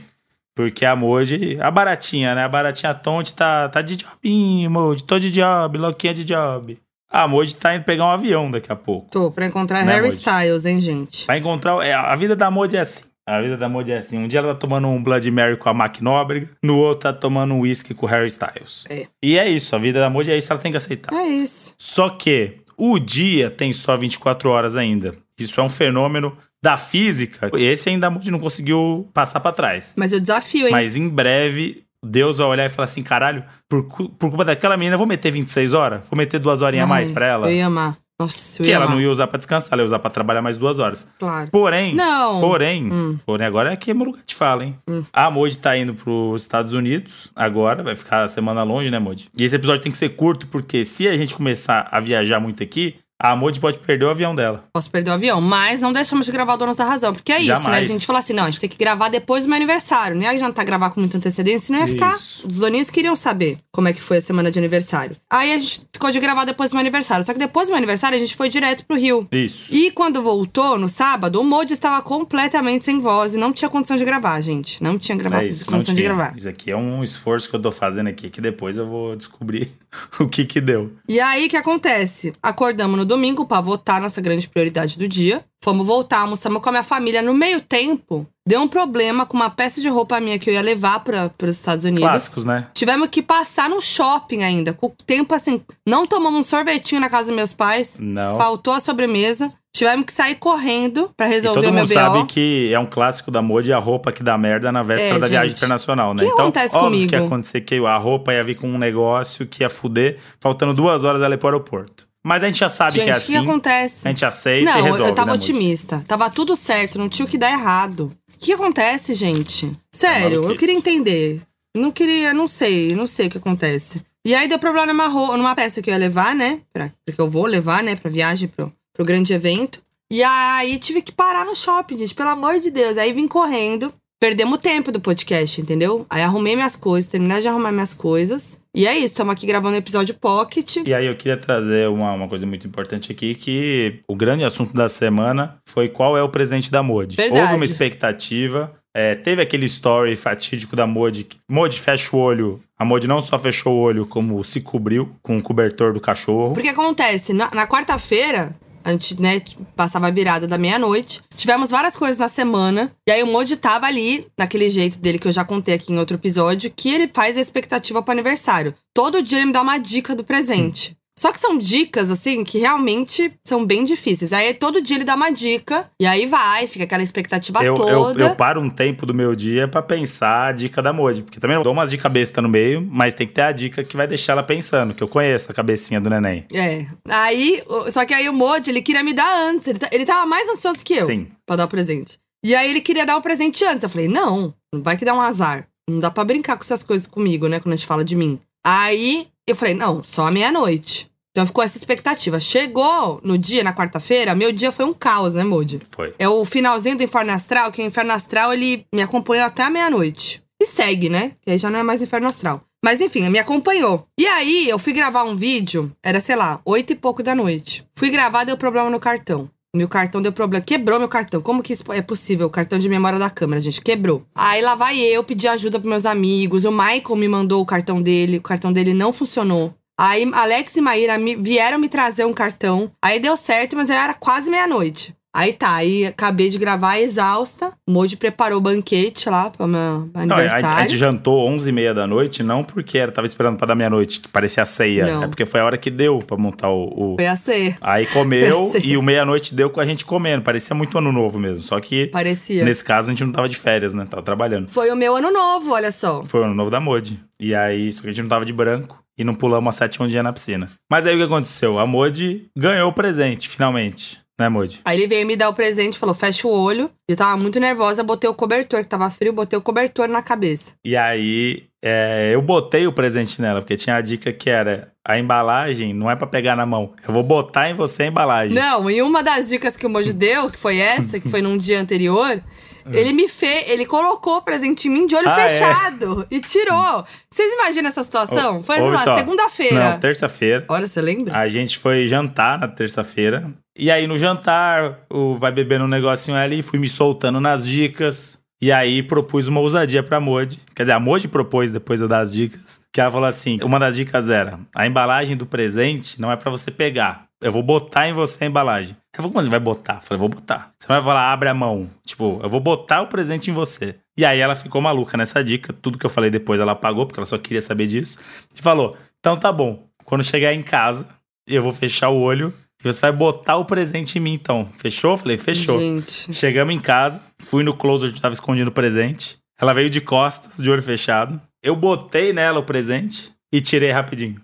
Porque 0.56 0.86
a 0.86 0.96
Moji, 0.96 1.58
a 1.60 1.70
baratinha, 1.70 2.34
né? 2.34 2.44
A 2.46 2.50
baratinha 2.50 2.94
tonte 2.94 3.34
tá, 3.34 3.68
tá 3.70 3.82
de 3.82 3.98
jobinho, 3.98 4.72
Moji. 4.72 5.04
Tô 5.04 5.20
de 5.20 5.30
job, 5.30 5.78
louquinha 5.78 6.14
de 6.14 6.24
job. 6.24 6.80
A 7.12 7.28
Moji 7.28 7.56
tá 7.56 7.76
indo 7.76 7.84
pegar 7.84 8.06
um 8.06 8.10
avião 8.12 8.50
daqui 8.50 8.72
a 8.72 8.76
pouco. 8.76 9.10
Tô, 9.12 9.30
pra 9.32 9.46
encontrar 9.46 9.86
Né, 9.86 9.92
Harry 9.92 10.06
Moji? 10.06 10.18
Styles, 10.18 10.66
hein, 10.66 10.80
gente? 10.80 11.28
Vai 11.28 11.38
encontrar. 11.40 11.86
é, 11.86 11.94
a 11.94 12.16
vida 12.16 12.36
da 12.36 12.50
Moji 12.50 12.78
é 12.78 12.80
assim. 12.82 13.04
A 13.28 13.42
vida 13.42 13.58
da 13.58 13.68
Moji 13.68 13.92
é 13.92 13.98
assim. 13.98 14.20
Um 14.20 14.28
dia 14.28 14.40
ela 14.40 14.54
tá 14.54 14.60
tomando 14.60 14.88
um 14.88 15.02
Blood 15.02 15.30
Mary 15.32 15.58
com 15.58 15.68
a 15.68 15.74
Mac 15.74 16.00
Nóbrega, 16.00 16.50
no 16.62 16.78
outro 16.78 17.12
tá 17.12 17.14
tomando 17.14 17.54
um 17.56 17.62
whisky 17.62 17.94
com 17.94 18.06
o 18.06 18.10
Harry 18.10 18.28
Styles. 18.28 18.86
É. 18.88 19.08
E 19.22 19.38
é 19.38 19.50
isso, 19.50 19.76
a 19.76 19.80
vida 19.80 20.00
da 20.00 20.10
Moji 20.10 20.32
é 20.32 20.38
isso, 20.38 20.52
ela 20.54 20.62
tem 20.62 20.72
que 20.72 20.78
aceitar. 20.78 21.14
É 21.14 21.28
isso. 21.28 21.74
Só 21.78 22.10
que 22.10 22.60
o 22.78 23.00
dia 23.00 23.50
tem 23.50 23.74
só 23.74 23.98
24 23.98 24.50
horas 24.50 24.76
ainda. 24.76 25.16
Isso 25.40 25.60
é 25.60 25.64
um 25.64 25.70
fenômeno 25.70 26.38
da 26.62 26.78
física. 26.78 27.52
Esse 27.58 27.90
ainda 27.90 28.08
a 28.08 28.10
Moody 28.10 28.32
não 28.32 28.40
conseguiu 28.40 29.10
passar 29.14 29.40
pra 29.40 29.52
trás. 29.52 29.94
Mas 29.96 30.14
eu 30.14 30.20
desafio, 30.20 30.68
hein? 30.68 30.72
Mas 30.72 30.98
em 30.98 31.08
breve, 31.08 31.84
Deus 32.04 32.38
vai 32.38 32.48
olhar 32.48 32.66
e 32.66 32.70
falar 32.70 32.86
assim: 32.86 33.04
caralho, 33.04 33.44
por, 33.68 33.84
por 33.84 34.30
culpa 34.30 34.46
daquela 34.46 34.78
menina, 34.78 34.96
eu 34.96 34.98
vou 34.98 35.08
meter 35.08 35.32
26 35.32 35.74
horas? 35.74 36.02
Vou 36.10 36.18
meter 36.18 36.40
duas 36.40 36.62
horinhas 36.62 36.86
a 36.86 36.88
mais 36.88 37.10
Ai, 37.10 37.14
pra 37.14 37.26
ela? 37.26 37.48
Eu 37.50 37.56
ia 37.56 37.66
amar. 37.66 37.96
Nossa, 38.20 38.64
Que 38.64 38.72
ela 38.72 38.86
amar. 38.86 38.96
não 38.96 39.02
ia 39.02 39.12
usar 39.12 39.28
pra 39.28 39.38
descansar, 39.38 39.70
ela 39.74 39.82
ia 39.82 39.86
usar 39.86 40.00
pra 40.00 40.10
trabalhar 40.10 40.42
mais 40.42 40.58
duas 40.58 40.80
horas. 40.80 41.06
Claro. 41.20 41.50
Porém, 41.52 41.94
Não. 41.94 42.40
porém, 42.40 42.92
Hum. 42.92 43.18
porém, 43.26 43.46
agora 43.46 43.72
é 43.72 43.74
aqui 43.74 43.92
é 43.92 43.94
meu 43.94 44.06
lugar 44.06 44.22
de 44.26 44.34
fala, 44.34 44.64
hein? 44.64 44.78
A 45.12 45.30
Moody 45.30 45.58
tá 45.58 45.78
indo 45.78 45.94
pros 45.94 46.42
Estados 46.42 46.72
Unidos 46.72 47.30
agora, 47.36 47.84
vai 47.84 47.96
ficar 47.96 48.24
a 48.24 48.28
semana 48.28 48.64
longe, 48.64 48.90
né, 48.90 49.00
Moody? 49.00 49.30
E 49.38 49.44
esse 49.44 49.56
episódio 49.56 49.82
tem 49.82 49.92
que 49.92 49.98
ser 49.98 50.10
curto, 50.10 50.48
porque 50.48 50.86
se 50.86 51.08
a 51.08 51.18
gente 51.18 51.36
começar 51.36 51.88
a 51.92 52.00
viajar 52.00 52.40
muito 52.40 52.64
aqui, 52.64 52.96
a 53.18 53.34
Moody 53.34 53.62
pode 53.62 53.80
perder 53.80 54.04
o 54.06 54.10
avião 54.10 54.36
dela. 54.36 54.66
Posso 54.74 54.92
perder 54.92 55.10
o 55.10 55.14
avião, 55.14 55.40
mas 55.40 55.80
não 55.80 55.94
deixamos 55.94 56.26
de 56.26 56.32
gravar 56.34 56.56
o 56.56 56.58
Donos 56.58 56.76
da 56.76 56.84
Razão. 56.84 57.14
Porque 57.14 57.32
é 57.32 57.40
isso, 57.40 57.48
né? 57.52 57.60
Jamais. 57.64 57.86
A 57.86 57.94
gente 57.94 58.06
falou 58.06 58.20
assim: 58.20 58.34
não, 58.34 58.44
a 58.44 58.50
gente 58.50 58.60
tem 58.60 58.70
que 58.70 58.78
gravar 58.78 59.08
depois 59.08 59.44
do 59.44 59.48
meu 59.48 59.56
aniversário. 59.56 60.18
Não 60.18 60.24
ia 60.24 60.32
adiantar 60.32 60.66
gravar 60.66 60.90
com 60.90 61.00
muita 61.00 61.16
antecedência, 61.18 61.68
senão 61.68 61.80
ia 61.80 61.88
ficar. 61.88 62.14
Isso. 62.14 62.46
Os 62.46 62.56
doninhos 62.58 62.90
queriam 62.90 63.16
saber 63.16 63.58
como 63.76 63.90
é 63.90 63.94
que 63.94 64.02
foi 64.02 64.18
a 64.18 64.22
semana 64.22 64.50
de 64.50 64.58
aniversário. 64.58 65.18
Aí 65.30 65.52
a 65.52 65.58
gente 65.60 65.86
ficou 65.92 66.10
de 66.10 66.20
gravar 66.22 66.46
depois 66.46 66.70
do 66.70 66.76
meu 66.76 66.80
aniversário. 66.80 67.26
Só 67.26 67.34
que 67.34 67.40
depois 67.40 67.68
do 67.68 67.72
meu 67.72 67.78
aniversário, 67.78 68.16
a 68.16 68.20
gente 68.20 68.34
foi 68.34 68.48
direto 68.48 68.86
pro 68.86 68.96
Rio. 68.96 69.28
Isso. 69.34 69.68
E 69.70 69.92
quando 69.92 70.22
voltou, 70.24 70.80
no 70.80 70.88
sábado, 70.88 71.42
o 71.42 71.44
Modi 71.44 71.74
estava 71.74 72.02
completamente 72.02 72.86
sem 72.86 73.02
voz 73.02 73.36
e 73.36 73.38
não 73.38 73.52
tinha 73.52 73.70
condição 73.70 73.98
de 73.98 74.06
gravar, 74.06 74.40
gente. 74.40 74.82
Não 74.82 74.98
tinha 74.98 75.18
grava... 75.18 75.44
É 75.44 75.48
isso, 75.48 75.66
não 75.66 75.74
condição 75.74 75.94
de 75.94 76.02
tinha. 76.02 76.14
gravar. 76.14 76.34
Isso 76.38 76.48
aqui 76.48 76.72
é 76.72 76.78
um 76.78 77.04
esforço 77.04 77.50
que 77.50 77.56
eu 77.58 77.62
tô 77.62 77.70
fazendo 77.70 78.08
aqui, 78.08 78.30
que 78.30 78.40
depois 78.40 78.78
eu 78.78 78.86
vou 78.86 79.14
descobrir 79.18 79.74
o 80.18 80.30
que 80.30 80.46
que 80.46 80.62
deu. 80.62 80.94
E 81.10 81.20
aí, 81.20 81.48
o 81.48 81.50
que 81.50 81.58
acontece? 81.58 82.32
Acordamos 82.42 82.98
no 82.98 83.04
domingo 83.04 83.46
pra 83.46 83.60
votar, 83.60 84.00
nossa 84.00 84.22
grande 84.22 84.48
prioridade 84.48 84.98
do 84.98 85.06
dia. 85.06 85.44
Fomos 85.66 85.88
voltar, 85.88 86.20
almoçamos 86.20 86.62
com 86.62 86.70
a 86.70 86.72
minha 86.74 86.84
família. 86.84 87.24
No 87.24 87.34
meio 87.34 87.60
tempo, 87.60 88.28
deu 88.48 88.62
um 88.62 88.68
problema 88.68 89.26
com 89.26 89.36
uma 89.36 89.50
peça 89.50 89.82
de 89.82 89.90
roupa 89.90 90.20
minha 90.20 90.38
que 90.38 90.48
eu 90.48 90.54
ia 90.54 90.62
levar 90.62 91.00
para 91.00 91.32
os 91.42 91.50
Estados 91.56 91.84
Unidos. 91.86 92.08
Clássicos, 92.08 92.46
né? 92.46 92.68
Tivemos 92.72 93.08
que 93.10 93.20
passar 93.24 93.68
no 93.68 93.82
shopping 93.82 94.44
ainda. 94.44 94.74
Com 94.74 94.86
o 94.86 94.94
tempo 95.08 95.34
assim, 95.34 95.60
não 95.84 96.06
tomamos 96.06 96.40
um 96.40 96.44
sorvetinho 96.44 97.02
na 97.02 97.10
casa 97.10 97.30
dos 97.30 97.36
meus 97.36 97.52
pais. 97.52 97.98
Não. 98.00 98.36
Faltou 98.36 98.76
a 98.76 98.80
sobremesa. 98.80 99.52
Tivemos 99.76 100.06
que 100.06 100.14
sair 100.14 100.36
correndo 100.36 101.10
pra 101.18 101.26
E 101.26 101.32
resolver 101.32 101.56
todo 101.62 101.70
o 101.70 101.74
meu 101.74 101.82
mundo 101.82 101.88
BO. 101.88 101.94
sabe 101.96 102.26
que 102.28 102.72
é 102.72 102.78
um 102.78 102.86
clássico 102.86 103.32
da 103.32 103.42
Modi 103.42 103.74
a 103.74 103.80
roupa 103.80 104.12
que 104.12 104.22
dá 104.22 104.38
merda 104.38 104.72
na 104.72 104.84
véspera 104.84 105.16
É, 105.16 105.20
da 105.20 105.28
viagem 105.28 105.50
gente. 105.50 105.58
internacional, 105.58 106.14
né? 106.14 106.22
O 106.24 106.28
que 106.28 106.32
então, 106.32 106.46
acontece 106.46 106.76
óbvio 106.78 106.92
comigo? 106.92 107.10
que 107.10 107.16
ia 107.16 107.26
acontecer 107.26 107.62
que 107.62 107.76
a 107.84 107.98
roupa 107.98 108.32
ia 108.34 108.44
vir 108.44 108.56
com 108.56 108.70
um 108.70 108.78
negócio 108.78 109.48
que 109.48 109.64
ia 109.64 109.70
fuder, 109.70 110.20
faltando 110.40 110.76
duas 110.76 111.04
horas 111.04 111.24
ela 111.24 111.34
ir 111.34 111.38
pro 111.40 111.48
aeroporto. 111.48 112.05
Mas 112.26 112.42
a 112.42 112.48
gente 112.48 112.58
já 112.58 112.70
sabe 112.70 112.96
Gente, 112.96 113.04
que 113.06 113.10
é 113.12 113.14
assim. 113.14 113.26
que 113.34 113.38
acontece? 113.38 114.08
A 114.08 114.10
gente 114.10 114.26
aceita 114.26 114.62
e 114.64 114.66
Não, 114.66 114.82
resolve, 114.84 115.10
eu 115.12 115.16
tava 115.16 115.28
né, 115.32 115.34
otimista. 115.38 116.04
Tava 116.08 116.28
tudo 116.32 116.56
certo, 116.56 116.98
não 116.98 117.08
tinha 117.08 117.26
o 117.26 117.30
que 117.30 117.38
dar 117.38 117.52
errado. 117.52 118.12
O 118.34 118.38
que 118.40 118.52
acontece, 118.52 119.14
gente? 119.14 119.72
Sério, 119.94 120.38
eu 120.38 120.42
maluquice. 120.42 120.60
queria 120.60 120.76
entender. 120.76 121.42
Não 121.78 121.92
queria, 121.92 122.34
não 122.34 122.48
sei, 122.48 122.96
não 122.96 123.06
sei 123.06 123.28
o 123.28 123.30
que 123.30 123.38
acontece. 123.38 124.02
E 124.26 124.34
aí 124.34 124.48
deu 124.48 124.58
problema 124.58 124.88
numa, 124.88 125.08
ro- 125.08 125.38
numa 125.38 125.54
peça 125.54 125.84
que 125.84 125.90
eu 125.90 125.94
ia 125.94 126.00
levar, 126.00 126.34
né? 126.34 126.62
Pra, 126.74 126.92
porque 127.06 127.22
eu 127.22 127.30
vou 127.30 127.46
levar, 127.46 127.84
né, 127.84 127.96
pra 127.96 128.10
viagem, 128.10 128.48
pro, 128.48 128.74
pro 128.92 129.06
grande 129.06 129.32
evento. 129.32 129.80
E 130.12 130.24
aí 130.24 130.80
tive 130.80 131.04
que 131.04 131.12
parar 131.12 131.46
no 131.46 131.56
shopping, 131.56 132.00
gente, 132.00 132.16
pelo 132.16 132.30
amor 132.30 132.60
de 132.60 132.72
Deus. 132.72 132.98
Aí 132.98 133.14
vim 133.14 133.28
correndo. 133.28 133.94
Perdemos 134.26 134.58
tempo 134.58 134.92
do 134.92 135.00
podcast, 135.00 135.62
entendeu? 135.62 136.04
Aí 136.10 136.24
arrumei 136.24 136.56
minhas 136.56 136.76
coisas, 136.76 137.08
terminei 137.08 137.42
de 137.42 137.48
arrumar 137.48 137.72
minhas 137.72 137.94
coisas. 137.94 138.58
E 138.74 138.88
é 138.88 138.96
isso, 138.96 139.06
estamos 139.06 139.32
aqui 139.32 139.46
gravando 139.46 139.76
o 139.76 139.78
episódio 139.78 140.16
Pocket. 140.16 140.78
E 140.78 140.96
aí 140.96 141.06
eu 141.06 141.16
queria 141.16 141.38
trazer 141.38 141.88
uma, 141.90 142.12
uma 142.14 142.28
coisa 142.28 142.44
muito 142.44 142.66
importante 142.66 143.12
aqui, 143.12 143.36
que 143.36 144.00
o 144.08 144.16
grande 144.16 144.44
assunto 144.44 144.74
da 144.74 144.90
semana 144.90 145.58
foi 145.64 145.90
qual 145.90 146.18
é 146.18 146.24
o 146.24 146.30
presente 146.30 146.72
da 146.72 146.82
Modi. 146.82 147.16
Verdade. 147.16 147.40
Houve 147.40 147.54
uma 147.54 147.66
expectativa, 147.66 148.74
é, 148.96 149.14
teve 149.14 149.44
aquele 149.44 149.68
story 149.68 150.16
fatídico 150.16 150.76
da 150.76 150.88
Modi. 150.88 151.28
Modi 151.48 151.80
fecha 151.80 152.16
o 152.16 152.20
olho. 152.20 152.60
A 152.80 152.84
Modi 152.84 153.08
não 153.08 153.22
só 153.22 153.38
fechou 153.38 153.76
o 153.76 153.80
olho, 153.80 154.08
como 154.08 154.44
se 154.44 154.60
cobriu 154.60 155.16
com 155.22 155.38
o 155.38 155.42
cobertor 155.44 155.94
do 155.94 156.02
cachorro. 156.02 156.56
Porque 156.56 156.70
acontece, 156.70 157.32
na, 157.32 157.52
na 157.54 157.68
quarta-feira, 157.68 158.56
a 158.86 158.92
gente, 158.92 159.20
né, 159.20 159.42
passava 159.76 160.08
a 160.08 160.12
virada 160.12 160.48
da 160.48 160.60
meia-noite. 160.60 161.24
Tivemos 161.36 161.72
várias 161.72 161.96
coisas 161.96 162.20
na 162.20 162.30
semana. 162.30 162.92
E 163.10 163.12
aí 163.12 163.24
o 163.24 163.28
Modi 163.28 163.58
tava 163.58 163.88
ali, 163.88 164.28
naquele 164.38 164.70
jeito 164.70 165.00
dele 165.00 165.18
que 165.18 165.28
eu 165.28 165.32
já 165.32 165.44
contei 165.44 165.74
aqui 165.74 165.92
em 165.92 165.98
outro 165.98 166.16
episódio, 166.16 166.72
que 166.74 166.94
ele 166.94 167.10
faz 167.12 167.36
a 167.36 167.42
expectativa 167.42 168.04
pro 168.04 168.12
aniversário. 168.12 168.76
Todo 168.94 169.24
dia 169.24 169.40
ele 169.40 169.48
me 169.48 169.52
dá 169.52 169.64
uma 169.64 169.80
dica 169.80 170.16
do 170.16 170.24
presente. 170.24 170.96
Só 171.18 171.32
que 171.32 171.40
são 171.40 171.58
dicas, 171.58 172.12
assim, 172.12 172.44
que 172.44 172.58
realmente 172.58 173.32
são 173.44 173.66
bem 173.66 173.86
difíceis. 173.86 174.34
Aí 174.34 174.54
todo 174.54 174.82
dia 174.82 174.98
ele 174.98 175.06
dá 175.06 175.16
uma 175.16 175.30
dica, 175.32 175.90
e 176.02 176.06
aí 176.06 176.26
vai, 176.26 176.68
fica 176.68 176.84
aquela 176.84 177.02
expectativa 177.04 177.64
Eu, 177.64 177.76
eu, 177.76 177.86
toda. 177.86 178.22
eu 178.22 178.36
paro 178.36 178.60
um 178.60 178.70
tempo 178.70 179.06
do 179.06 179.14
meu 179.14 179.34
dia 179.34 179.66
pra 179.66 179.82
pensar 179.82 180.48
a 180.48 180.52
dica 180.52 180.82
da 180.82 180.92
Modi. 180.92 181.22
Porque 181.22 181.40
também 181.40 181.56
eu 181.56 181.64
dou 181.64 181.72
umas 181.72 181.90
dicas 181.90 182.12
besta 182.12 182.42
no 182.42 182.50
meio, 182.50 182.82
mas 182.92 183.14
tem 183.14 183.26
que 183.26 183.32
ter 183.34 183.44
a 183.44 183.52
dica 183.54 183.82
que 183.84 183.96
vai 183.96 184.08
deixar 184.08 184.34
ela 184.34 184.44
pensando, 184.44 184.94
que 184.94 185.02
eu 185.02 185.08
conheço 185.08 185.50
a 185.50 185.56
cabecinha 185.56 186.02
do 186.02 186.10
neném. 186.10 186.46
É. 186.54 186.86
Aí, 187.08 187.64
só 187.94 188.06
que 188.06 188.14
aí 188.14 188.28
o 188.28 188.34
Modi, 188.34 188.70
ele 188.70 188.82
queria 188.82 189.02
me 189.04 189.14
dar 189.14 189.50
antes. 189.50 189.68
Ele, 189.70 189.80
ta- 189.80 189.90
ele 189.94 190.06
tava 190.06 190.26
mais 190.26 190.50
ansioso 190.50 190.80
que 190.84 190.96
eu. 190.96 191.06
Sim. 191.06 191.28
Pra 191.46 191.56
dar 191.56 191.66
o 191.66 191.70
presente. 191.70 192.20
E 192.44 192.54
aí 192.54 192.70
ele 192.70 192.82
queria 192.82 193.06
dar 193.06 193.16
o 193.16 193.22
presente 193.22 193.64
antes. 193.64 193.84
Eu 193.84 193.90
falei, 193.90 194.08
não, 194.10 194.54
não 194.74 194.84
vai 194.84 194.98
que 194.98 195.06
dá 195.06 195.14
um 195.14 195.22
azar. 195.22 195.68
Não 195.90 196.00
dá 196.00 196.12
pra 196.12 196.24
brincar 196.26 196.58
com 196.58 196.64
essas 196.64 196.84
coisas 196.84 197.08
comigo, 197.08 197.48
né? 197.48 197.60
Quando 197.62 197.74
a 197.74 197.76
gente 197.78 197.88
fala 197.88 198.04
de 198.04 198.16
mim. 198.16 198.40
Aí 198.66 199.28
eu 199.52 199.56
falei, 199.56 199.74
não, 199.74 200.04
só 200.04 200.28
a 200.28 200.32
meia-noite. 200.32 201.10
Então 201.32 201.46
ficou 201.46 201.64
essa 201.64 201.78
expectativa. 201.78 202.40
Chegou 202.40 203.20
no 203.22 203.38
dia, 203.38 203.62
na 203.62 203.74
quarta-feira, 203.74 204.34
meu 204.34 204.54
dia 204.54 204.72
foi 204.72 204.86
um 204.86 204.94
caos, 204.94 205.34
né, 205.34 205.44
Moody? 205.44 205.82
Foi. 205.92 206.14
É 206.18 206.30
o 206.30 206.46
finalzinho 206.46 206.96
do 206.96 207.04
Inferno 207.04 207.34
Astral, 207.34 207.74
que 207.74 207.82
o 207.82 207.86
Inferno 207.86 208.14
Astral, 208.14 208.54
ele 208.54 208.86
me 208.94 209.02
acompanhou 209.02 209.46
até 209.46 209.64
a 209.64 209.70
meia-noite. 209.70 210.42
E 210.62 210.66
segue, 210.66 211.10
né? 211.10 211.34
Que 211.42 211.52
aí 211.52 211.58
já 211.58 211.70
não 211.70 211.80
é 211.80 211.84
mais 211.84 212.02
Inferno 212.02 212.30
Astral. 212.30 212.62
Mas 212.84 213.02
enfim, 213.02 213.28
me 213.30 213.40
acompanhou. 213.40 214.08
E 214.18 214.26
aí, 214.28 214.70
eu 214.70 214.80
fui 214.80 214.94
gravar 214.94 215.24
um 215.24 215.36
vídeo, 215.36 215.92
era, 216.02 216.22
sei 216.22 216.36
lá, 216.36 216.62
oito 216.64 216.94
e 216.94 216.96
pouco 216.96 217.22
da 217.22 217.36
noite. 217.36 217.84
Fui 217.96 218.10
gravar, 218.10 218.44
deu 218.46 218.56
problema 218.56 218.90
no 218.90 219.00
cartão. 219.00 219.50
Meu 219.76 219.88
cartão 219.88 220.22
deu 220.22 220.32
problema. 220.32 220.64
Quebrou 220.64 220.98
meu 221.00 221.08
cartão. 221.10 221.42
Como 221.42 221.62
que 221.62 221.74
isso 221.74 221.84
é 221.92 222.02
possível? 222.02 222.48
O 222.48 222.50
cartão 222.50 222.80
de 222.80 222.88
memória 222.90 223.20
da 223.20 223.30
câmera, 223.30 223.62
gente, 223.62 223.82
quebrou. 223.82 224.24
Aí 224.34 224.62
lá 224.62 224.74
vai 224.76 225.00
eu 225.00 225.24
pedir 225.24 225.48
ajuda 225.50 225.80
pros 225.80 225.90
meus 225.90 226.06
amigos. 226.06 226.66
O 226.66 226.72
Michael 226.72 227.16
me 227.16 227.28
mandou 227.28 227.62
o 227.62 227.66
cartão 227.66 228.02
dele. 228.02 228.38
O 228.38 228.42
cartão 228.42 228.72
dele 228.72 228.94
não 228.94 229.12
funcionou. 229.14 229.74
Aí 230.00 230.30
Alex 230.34 230.76
e 230.76 230.82
Maíra 230.82 231.18
me- 231.18 231.36
vieram 231.36 231.78
me 231.80 231.88
trazer 231.88 232.26
um 232.26 232.34
cartão. 232.34 232.92
Aí 233.02 233.20
deu 233.20 233.38
certo, 233.38 233.76
mas 233.76 233.90
era 233.90 234.14
quase 234.14 234.50
meia-noite. 234.50 235.16
Aí 235.38 235.52
tá, 235.52 235.76
aí 235.76 236.06
acabei 236.06 236.50
de 236.50 236.58
gravar 236.58 236.98
exausta. 236.98 237.74
O 237.86 237.92
Moji 237.92 238.16
preparou 238.16 238.58
o 238.58 238.62
banquete 238.62 239.30
lá 239.30 239.50
pro 239.50 239.68
meu 239.68 239.80
Não, 239.80 240.10
a, 240.14 240.22
aniversário. 240.22 240.68
a 240.68 240.82
gente 240.84 240.96
jantou 240.98 241.50
11h30 241.50 241.94
da 241.94 242.08
noite, 242.08 242.42
não 242.42 242.64
porque 242.64 242.98
era, 242.98 243.12
tava 243.12 243.26
esperando 243.28 243.58
pra 243.58 243.68
dar 243.68 243.76
meia-noite, 243.76 244.22
que 244.22 244.30
parecia 244.30 244.64
a 244.64 244.66
ceia. 244.66 245.06
Não. 245.06 245.24
É 245.24 245.28
porque 245.28 245.46
foi 245.46 245.60
a 245.60 245.66
hora 245.66 245.78
que 245.78 245.90
deu 245.92 246.20
pra 246.20 246.38
montar 246.38 246.70
o. 246.70 246.86
o- 247.14 247.16
Foi 247.18 247.28
a 247.28 247.36
ser. 247.36 247.78
Aí 247.82 248.06
comeu 248.14 248.70
ceia. 248.72 248.86
e 248.86 248.96
o 248.98 249.02
meia-noite 249.02 249.54
deu 249.54 249.70
com 249.70 249.82
a 249.82 249.86
gente 249.86 250.06
comendo. 250.06 250.42
Parecia 250.42 250.74
muito 250.76 250.98
ano 250.98 251.12
novo 251.12 251.38
mesmo. 251.38 251.62
Só 251.64 251.80
que 251.82 252.08
Parecia. 252.08 252.64
nesse 252.64 252.84
caso 252.84 253.10
a 253.10 253.14
gente 253.14 253.24
não 253.26 253.34
tava 253.34 253.50
de 253.50 253.58
férias, 253.58 253.94
né? 253.94 254.06
Tava 254.10 254.24
trabalhando. 254.24 254.70
Foi 254.70 254.90
o 254.90 254.96
meu 254.96 255.16
ano 255.18 255.32
novo, 255.32 255.72
olha 255.74 255.92
só. 255.92 256.24
Foi 256.28 256.40
o 256.40 256.44
ano 256.44 256.56
novo 256.56 256.72
da 256.72 256.80
Modi. 256.80 257.20
E 257.40 257.54
aí, 257.54 257.92
só 257.92 258.02
que 258.04 258.08
a 258.08 258.12
gente 258.12 258.22
não 258.22 258.30
tava 258.30 258.46
de 258.46 258.54
branco 258.54 259.04
e 259.18 259.24
não 259.26 259.34
pulamos 259.34 259.76
a 259.76 259.78
sete 259.78 260.02
ondinhas 260.02 260.24
na 260.24 260.32
piscina. 260.32 260.72
Mas 260.90 261.06
aí 261.06 261.14
o 261.14 261.18
que 261.18 261.24
aconteceu? 261.24 261.78
A 261.78 261.86
Modi 261.86 262.46
ganhou 262.58 262.90
o 262.90 262.94
presente, 262.94 263.50
finalmente. 263.50 264.24
Né, 264.38 264.50
Modi? 264.50 264.82
Aí 264.84 264.98
ele 264.98 265.08
veio 265.08 265.26
me 265.26 265.36
dar 265.38 265.48
o 265.50 265.54
presente, 265.54 265.98
falou: 265.98 266.14
fecha 266.14 266.46
o 266.48 266.52
olho. 266.52 266.90
Eu 267.08 267.16
tava 267.16 267.38
muito 267.42 267.60
nervosa, 267.60 268.04
botei 268.04 268.30
o 268.30 268.34
cobertor, 268.34 268.82
que 268.82 268.88
tava 268.90 269.10
frio, 269.10 269.32
botei 269.32 269.58
o 269.58 269.62
cobertor 269.62 270.10
na 270.10 270.22
cabeça. 270.22 270.74
E 270.84 270.98
aí, 270.98 271.64
é, 271.82 272.32
eu 272.34 272.42
botei 272.42 272.86
o 272.86 272.92
presente 272.92 273.42
nela, 273.42 273.62
porque 273.62 273.78
tinha 273.78 273.96
a 273.96 274.02
dica 274.02 274.34
que 274.34 274.50
era: 274.50 274.92
a 275.08 275.18
embalagem 275.18 275.94
não 275.94 276.12
é 276.12 276.18
pra 276.18 276.28
pegar 276.28 276.56
na 276.58 276.66
mão. 276.66 276.94
Eu 277.08 277.14
vou 277.14 277.24
botar 277.24 277.70
em 277.70 277.74
você 277.74 278.04
a 278.04 278.08
embalagem. 278.08 278.54
Não, 278.54 278.92
e 278.92 279.02
uma 279.02 279.24
das 279.24 279.48
dicas 279.48 279.78
que 279.78 279.86
o 279.86 279.90
Moji 279.90 280.12
deu, 280.12 280.52
que 280.52 280.60
foi 280.60 280.80
essa, 280.80 281.18
que 281.18 281.30
foi 281.30 281.42
num 281.42 281.58
dia 281.58 281.80
anterior, 281.80 282.42
ele 282.92 283.14
me 283.14 283.30
fez, 283.30 283.70
ele 283.70 283.86
colocou 283.86 284.38
o 284.38 284.42
presente 284.42 284.90
em 284.90 284.92
mim 284.92 285.08
de 285.08 285.16
olho 285.16 285.30
Ah, 285.30 285.40
é? 285.40 285.50
fechado 285.50 286.28
e 286.30 286.42
tirou. 286.42 287.06
Vocês 287.32 287.54
imaginam 287.54 287.88
essa 287.88 288.04
situação? 288.04 288.62
Foi, 288.64 288.82
lá, 288.82 289.16
segunda-feira. 289.18 289.92
Não, 289.92 290.00
terça-feira. 290.00 290.66
Olha, 290.68 290.88
você 290.88 291.02
lembra? 291.02 291.38
A 291.38 291.48
gente 291.48 291.78
foi 291.80 292.06
jantar 292.06 292.60
na 292.60 292.68
terça-feira. 292.68 293.50
E 293.78 293.92
aí, 293.92 294.08
no 294.08 294.18
jantar, 294.18 295.02
o 295.10 295.36
vai 295.36 295.52
bebendo 295.52 295.84
um 295.84 295.90
negocinho 295.90 296.38
ali, 296.38 296.62
fui 296.62 296.80
me 296.80 296.88
soltando 296.88 297.42
nas 297.42 297.68
dicas. 297.68 298.40
E 298.62 298.72
aí 298.72 299.04
propus 299.04 299.48
uma 299.48 299.60
ousadia 299.60 300.02
pra 300.02 300.20
Modi. 300.20 300.60
Quer 300.74 300.84
dizer, 300.84 300.94
a 300.94 301.00
Modi 301.00 301.28
propôs 301.28 301.74
depois 301.74 302.00
eu 302.00 302.08
dar 302.08 302.20
as 302.20 302.32
dicas. 302.32 302.80
Que 302.92 303.02
ela 303.02 303.12
falou 303.12 303.28
assim: 303.28 303.60
uma 303.62 303.78
das 303.78 303.98
dicas 303.98 304.30
era: 304.30 304.60
a 304.74 304.88
embalagem 304.88 305.36
do 305.36 305.46
presente 305.46 306.22
não 306.22 306.32
é 306.32 306.38
para 306.38 306.50
você 306.50 306.72
pegar. 306.72 307.26
Eu 307.42 307.52
vou 307.52 307.62
botar 307.62 308.08
em 308.08 308.14
você 308.14 308.46
a 308.46 308.48
embalagem. 308.48 308.96
Ela 309.14 309.22
falou, 309.22 309.32
como 309.34 309.44
você 309.44 309.50
vai 309.50 309.60
botar? 309.60 309.96
Eu 309.96 310.02
falei, 310.02 310.20
vou 310.20 310.30
botar. 310.30 310.72
Você 310.80 310.88
vai 310.88 311.04
falar, 311.04 311.32
abre 311.32 311.50
a 311.50 311.54
mão. 311.54 311.90
Tipo, 312.04 312.40
eu 312.42 312.50
vou 312.50 312.62
botar 312.62 313.02
o 313.02 313.08
presente 313.08 313.52
em 313.52 313.54
você. 313.54 313.96
E 314.18 314.26
aí 314.26 314.40
ela 314.40 314.56
ficou 314.56 314.82
maluca 314.82 315.18
nessa 315.18 315.44
dica. 315.44 315.74
Tudo 315.74 316.00
que 316.00 316.06
eu 316.06 316.10
falei 316.10 316.32
depois 316.32 316.60
ela 316.60 316.72
apagou, 316.72 317.06
porque 317.06 317.20
ela 317.20 317.26
só 317.26 317.38
queria 317.38 317.62
saber 317.62 317.88
disso. 317.88 318.18
E 318.56 318.62
falou: 318.62 318.98
então 319.20 319.38
tá 319.38 319.52
bom. 319.52 319.86
Quando 320.06 320.24
chegar 320.24 320.54
em 320.54 320.64
casa, 320.64 321.08
eu 321.46 321.62
vou 321.62 321.74
fechar 321.74 322.10
o 322.10 322.20
olho 322.20 322.54
e 322.88 322.94
você 322.94 323.02
vai 323.02 323.12
botar 323.12 323.58
o 323.58 323.66
presente 323.66 324.18
em 324.18 324.22
mim, 324.22 324.34
então. 324.34 324.70
Fechou? 324.78 325.18
Falei, 325.18 325.38
fechou. 325.38 325.80
Gente. 325.80 326.34
Chegamos 326.34 326.74
em 326.74 326.80
casa, 326.80 327.22
fui 327.40 327.64
no 327.64 327.76
closet 327.76 328.12
onde 328.12 328.22
tava 328.22 328.34
escondido 328.34 328.70
o 328.70 328.74
presente. 328.74 329.38
Ela 329.60 329.74
veio 329.74 329.90
de 329.90 330.02
costas, 330.02 330.58
de 330.58 330.70
olho 330.70 330.82
fechado. 330.84 331.42
Eu 331.64 331.76
botei 331.76 332.34
nela 332.34 332.60
o 332.60 332.64
presente 332.64 333.32
e 333.52 333.60
tirei 333.62 333.92
rapidinho. 333.92 334.42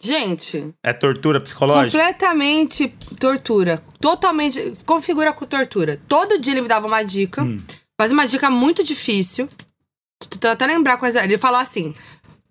Gente, 0.00 0.74
É 0.82 0.92
tortura 0.92 1.40
psicológica? 1.40 1.96
completamente 2.02 2.88
tortura. 3.20 3.80
Totalmente. 4.00 4.72
Configura 4.84 5.32
com 5.32 5.46
tortura. 5.46 6.00
Todo 6.08 6.40
dia 6.40 6.54
ele 6.54 6.62
me 6.62 6.68
dava 6.68 6.86
uma 6.88 7.02
dica, 7.04 7.42
Hum. 7.42 7.62
mas 7.98 8.10
uma 8.10 8.26
dica 8.26 8.50
muito 8.50 8.82
difícil. 8.82 9.46
Tô 10.18 10.26
tentando 10.28 10.52
até 10.52 10.66
lembrar 10.66 10.96
coisa. 10.96 11.22
Ele 11.22 11.38
falou 11.38 11.60
assim: 11.60 11.94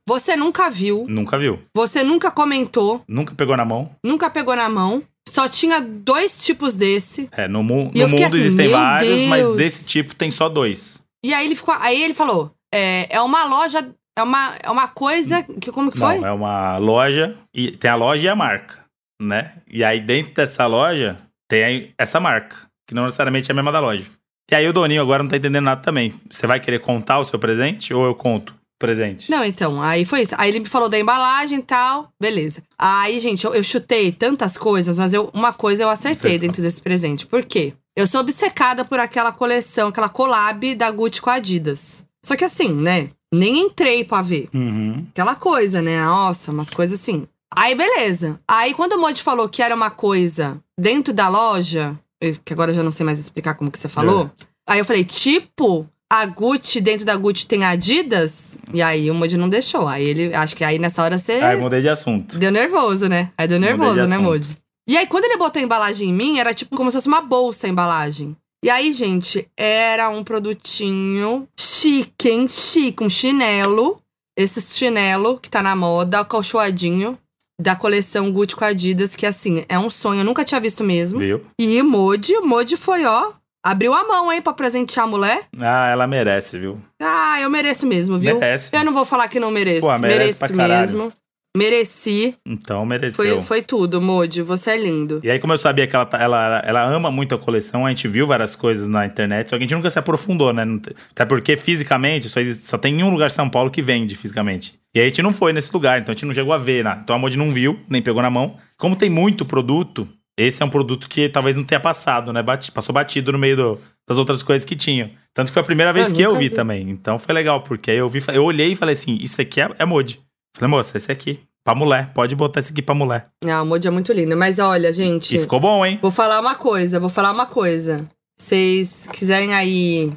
você 0.08 0.36
nunca 0.38 0.70
viu, 0.70 1.06
Nunca 1.10 1.38
viu. 1.38 1.60
você 1.76 2.04
nunca 2.04 2.32
comentou, 2.32 3.04
Nunca 3.08 3.36
pegou 3.36 3.58
na 3.58 3.66
mão. 3.66 3.94
nunca 4.04 4.30
pegou 4.30 4.56
na 4.56 4.70
mão. 4.70 5.04
Só 5.32 5.48
tinha 5.48 5.80
dois 5.80 6.38
tipos 6.38 6.74
desse. 6.74 7.30
É, 7.32 7.48
no, 7.48 7.64
mu 7.64 7.90
no 7.96 8.08
mundo 8.10 8.26
assim, 8.26 8.38
existem 8.38 8.68
vários, 8.68 9.22
mas 9.28 9.46
Deus. 9.46 9.58
desse 9.58 9.86
tipo 9.86 10.14
tem 10.14 10.30
só 10.30 10.50
dois. 10.50 11.06
E 11.24 11.34
aí 11.34 11.46
ele 11.46 11.56
ficou. 11.56 11.74
Aí 11.80 12.04
ele 12.04 12.14
falou: 12.14 12.52
é, 12.74 13.08
é 13.10 13.22
uma 13.22 13.46
loja. 13.46 13.96
É 14.18 14.24
uma, 14.24 14.56
é 14.62 14.70
uma 14.70 14.90
coisa. 14.90 15.42
Que, 15.44 15.72
como 15.72 15.90
que 15.90 15.98
foi? 15.98 16.18
Não, 16.20 16.28
é 16.28 16.32
uma 16.34 16.78
loja 16.78 17.38
e 17.54 17.72
tem 17.72 17.90
a 17.90 17.96
loja 17.96 18.26
e 18.26 18.30
a 18.30 18.36
marca, 18.36 18.80
né? 19.22 19.54
E 19.70 19.86
aí 19.86 20.02
dentro 20.02 20.34
dessa 20.34 20.68
loja 20.68 21.18
tem 21.50 21.64
aí 21.64 21.94
essa 21.98 22.20
marca, 22.20 22.68
que 22.86 22.94
não 22.94 23.06
necessariamente 23.06 23.50
é 23.50 23.54
a 23.54 23.56
mesma 23.56 23.72
da 23.72 23.80
loja. 23.80 24.12
E 24.52 24.56
aí 24.56 24.68
o 24.68 24.74
Doninho 24.74 25.02
agora 25.02 25.24
não 25.24 25.30
tá 25.30 25.38
entendendo 25.38 25.64
nada 25.64 25.82
também. 25.82 26.14
Você 26.30 26.46
vai 26.46 26.60
querer 26.60 26.80
contar 26.80 27.20
o 27.20 27.24
seu 27.24 27.40
presente 27.40 27.94
ou 27.94 28.06
eu 28.06 28.14
conto 28.14 28.54
presente? 28.82 29.32
Não, 29.32 29.46
então, 29.46 29.82
aí 29.82 30.04
foi 30.04 30.24
isso. 30.24 30.36
Aí 30.38 30.50
ele 30.50 30.60
me 30.60 30.66
falou 30.66 30.90
da 30.90 31.00
embalagem 31.00 31.60
e 31.60 31.64
tal, 31.64 32.12
beleza. 32.20 32.62
Aí, 32.78 33.20
gente, 33.22 33.46
eu, 33.46 33.56
eu 33.56 33.64
chutei 33.64 34.12
tantas 34.12 34.58
coisas, 34.58 34.98
mas 34.98 35.14
eu, 35.14 35.30
uma 35.34 35.54
coisa 35.54 35.84
eu 35.84 35.90
acertei 35.90 36.38
dentro 36.38 36.62
desse 36.62 36.82
presente. 36.82 37.26
Por 37.26 37.46
quê? 37.46 37.74
Eu 37.96 38.08
sou 38.08 38.20
obcecada 38.22 38.84
por 38.84 39.00
aquela 39.00 39.32
coleção, 39.32 39.90
aquela 39.90 40.10
collab 40.10 40.76
da 40.76 40.90
Gucci 40.92 41.22
com 41.22 41.30
a 41.30 41.36
Adidas. 41.36 42.04
Só 42.24 42.36
que 42.36 42.44
assim, 42.44 42.74
né? 42.74 43.12
Nem 43.34 43.60
entrei 43.60 44.04
pra 44.04 44.22
ver. 44.22 44.50
Uhum. 44.54 45.08
Aquela 45.12 45.36
coisa, 45.36 45.82
né? 45.82 46.04
Nossa, 46.04 46.52
umas 46.52 46.70
coisas 46.70 47.00
assim. 47.00 47.28
Aí, 47.54 47.76
beleza. 47.76 48.40
Aí, 48.48 48.74
quando 48.74 48.94
o 48.94 49.02
Modi 49.02 49.22
falou 49.22 49.50
que 49.50 49.62
era 49.62 49.76
uma 49.76 49.90
coisa 49.90 50.58
dentro 50.80 51.14
da 51.14 51.28
loja, 51.28 51.98
que 52.46 52.54
agora 52.54 52.72
eu 52.72 52.76
já 52.76 52.84
não 52.84 52.92
sei 52.92 53.06
mais 53.06 53.20
explicar 53.20 53.56
como 53.56 53.72
que 53.72 53.80
você 53.80 53.90
falou. 53.90 54.32
Aí 54.68 54.80
eu 54.80 54.86
falei, 54.86 55.04
tipo, 55.04 55.88
a 56.12 56.26
Gucci, 56.26 56.82
dentro 56.82 57.06
da 57.06 57.16
Gucci 57.16 57.46
tem 57.46 57.64
Adidas? 57.64 58.34
E 58.74 58.82
aí 58.82 59.10
o 59.10 59.14
Modi 59.14 59.38
não 59.38 59.48
deixou. 59.48 59.88
Aí 59.88 60.04
ele, 60.04 60.34
acho 60.34 60.58
que 60.58 60.64
aí 60.64 60.78
nessa 60.78 61.02
hora 61.02 61.18
você 61.18 61.34
Aí 61.34 61.58
mudei 61.58 61.80
de 61.80 61.88
assunto. 61.88 62.38
deu 62.38 62.52
nervoso, 62.52 63.08
né? 63.08 63.32
Aí 63.38 63.48
deu 63.48 63.58
nervoso, 63.58 64.06
né. 64.06 64.18
Modi? 64.18 64.58
E 64.90 64.98
aí, 64.98 65.08
quando 65.08 65.24
ele 65.24 65.38
botou 65.38 65.62
a 65.62 65.64
embalagem 65.64 66.10
em 66.10 66.14
mim, 66.14 66.38
era 66.38 66.54
tipo 66.54 66.76
como 66.76 66.92
se 66.92 66.98
fosse 66.98 67.08
uma 67.08 67.22
bolsa 67.22 67.66
a 67.66 67.70
embalagem. 67.70 68.36
E 68.64 68.70
aí, 68.70 68.92
gente, 68.92 69.48
era 69.56 70.10
um 70.10 70.22
produtinho 70.22 71.48
chique, 71.58 72.28
hein? 72.30 72.46
Chique, 72.50 73.02
um 73.02 73.10
chinelo. 73.10 74.02
Esse 74.38 74.62
chinelo 74.62 75.38
que 75.38 75.50
tá 75.50 75.64
na 75.64 75.76
moda, 75.78 76.20
acolchoadinho, 76.20 77.18
da 77.62 77.74
coleção 77.74 78.32
Gucci 78.32 78.56
com 78.56 78.66
Adidas, 78.66 79.16
que 79.16 79.26
assim, 79.26 79.64
é 79.70 79.80
um 79.80 79.90
sonho, 79.90 80.22
eu 80.22 80.26
nunca 80.26 80.44
tinha 80.44 80.60
visto 80.60 80.84
mesmo. 80.84 81.20
Viu? 81.20 81.42
E 81.58 81.82
Modi, 81.82 82.36
o 82.36 82.46
Modi 82.46 82.76
foi, 82.76 83.06
ó, 83.06 83.32
abriu 83.64 83.94
a 83.94 84.04
mão, 84.08 84.32
hein, 84.32 84.42
pra 84.42 84.54
presentear 84.54 85.06
a 85.06 85.10
mulher. 85.10 85.42
Ah, 85.60 85.90
ela 85.90 86.08
merece, 86.08 86.58
viu? 86.58 86.80
Ah, 87.02 87.40
eu 87.42 87.50
mereço 87.50 87.86
mesmo, 87.86 88.18
viu? 88.20 88.40
Merece. 88.40 88.70
Eu 88.76 88.84
não 88.84 88.94
vou 88.94 89.06
falar 89.06 89.28
que 89.28 89.40
não 89.40 89.52
mereço. 89.52 89.82
Pô, 89.82 89.98
merece 89.98 90.40
caralho. 90.40 90.82
mesmo. 90.82 91.14
Mereci. 91.56 92.34
Então 92.46 92.86
mereceu. 92.86 93.14
Foi, 93.14 93.42
foi 93.42 93.62
tudo, 93.62 94.02
Modi. 94.02 94.42
Você 94.42 94.72
é 94.72 94.78
lindo. 94.78 95.20
E 95.22 95.30
aí, 95.30 95.38
como 95.38 95.52
eu 95.52 95.58
sabia 95.58 95.86
que 95.86 95.94
ela, 95.94 96.06
tá- 96.06 96.18
ela, 96.18 96.62
ela 96.66 96.82
ama 96.86 97.12
muito 97.12 97.36
a 97.36 97.38
coleção, 97.38 97.86
a 97.86 97.90
gente 97.90 98.08
viu 98.08 98.26
várias 98.26 98.56
coisas 98.56 98.88
na 98.88 99.06
internet, 99.06 99.50
só 99.50 99.58
que 99.58 99.64
a 99.64 99.68
gente 99.68 99.76
nunca 99.76 99.90
se 99.90 100.00
aprofundou, 100.00 100.54
né? 100.54 100.64
Até 101.12 101.26
porque 101.26 101.58
fisicamente 101.58 102.30
só, 102.30 102.40
existe- 102.40 102.66
só 102.68 102.78
tem 102.78 102.98
em 103.00 103.04
um 103.04 103.10
lugar 103.10 103.28
em 103.28 103.34
São 103.34 103.50
Paulo 103.50 103.70
que 103.70 103.82
vende 103.82 104.16
fisicamente. 104.16 104.80
E 104.96 105.00
aí 105.00 105.06
a 105.06 105.10
gente 105.10 105.22
não 105.22 105.34
foi 105.34 105.52
nesse 105.52 105.74
lugar, 105.74 106.00
então 106.00 106.14
a 106.14 106.16
gente 106.16 106.26
não 106.26 106.34
chegou 106.34 106.54
a 106.54 106.58
ver, 106.58 106.86
né? 106.86 106.98
Então 107.04 107.16
a 107.16 107.20
Mod 107.20 107.38
não 107.38 107.52
viu, 107.52 107.78
nem 107.90 108.02
pegou 108.02 108.22
na 108.22 108.30
mão. 108.30 108.56
Como 108.78 108.96
tem 108.96 109.10
muito 109.10 109.46
produto, 109.46 110.08
esse 110.42 110.62
é 110.62 110.66
um 110.66 110.70
produto 110.70 111.08
que 111.10 111.30
talvez 111.30 111.56
não 111.56 111.64
tenha 111.64 111.80
passado, 111.80 112.32
né? 112.34 112.42
Bati- 112.44 112.72
passou 112.72 112.94
batido 112.94 113.32
no 113.32 113.40
meio 113.40 113.56
do- 113.56 113.82
das 114.08 114.18
outras 114.18 114.42
coisas 114.44 114.66
que 114.66 114.76
tinham. 114.76 115.10
Tanto 115.34 115.48
que 115.48 115.54
foi 115.54 115.62
a 115.62 115.66
primeira 115.66 115.94
vez 115.94 116.10
Eu 116.10 116.16
que 116.16 116.22
eu 116.22 116.34
vi, 116.36 116.50
vi. 116.50 116.56
também. 116.56 116.90
Então 116.90 117.18
foi 117.20 117.34
legal, 117.34 117.62
porque 117.62 117.92
aí 117.92 117.98
eu 117.98 118.10
vi, 118.10 118.22
eu 118.34 118.44
olhei 118.44 118.72
e 118.72 118.76
falei 118.76 118.94
assim: 118.94 119.18
isso 119.22 119.42
aqui 119.42 119.62
é, 119.62 119.70
é 119.80 119.86
Mod. 119.86 120.20
Falei, 120.58 120.70
moça, 120.70 120.98
esse 120.98 121.12
aqui. 121.12 121.40
Pra 121.64 121.76
mulher, 121.76 122.12
pode 122.14 122.36
botar 122.36 122.60
esse 122.60 122.72
aqui 122.72 122.82
pra 122.82 122.96
mulher. 122.96 123.28
Ah, 123.46 123.62
o 123.62 123.66
Modi 123.68 123.88
é 123.88 123.92
muito 123.92 124.12
lindo. 124.12 124.36
Mas 124.36 124.58
olha, 124.58 124.92
gente. 124.92 125.36
E 125.38 125.40
ficou 125.40 125.60
bom, 125.60 125.86
hein? 125.86 126.00
Vou 126.02 126.10
falar 126.10 126.40
uma 126.40 126.56
coisa, 126.56 127.00
vou 127.00 127.10
falar 127.10 127.32
uma 127.32 127.46
coisa. 127.46 128.08
Vocês 128.36 129.08
quiserem 129.14 129.54
aí 129.54 130.12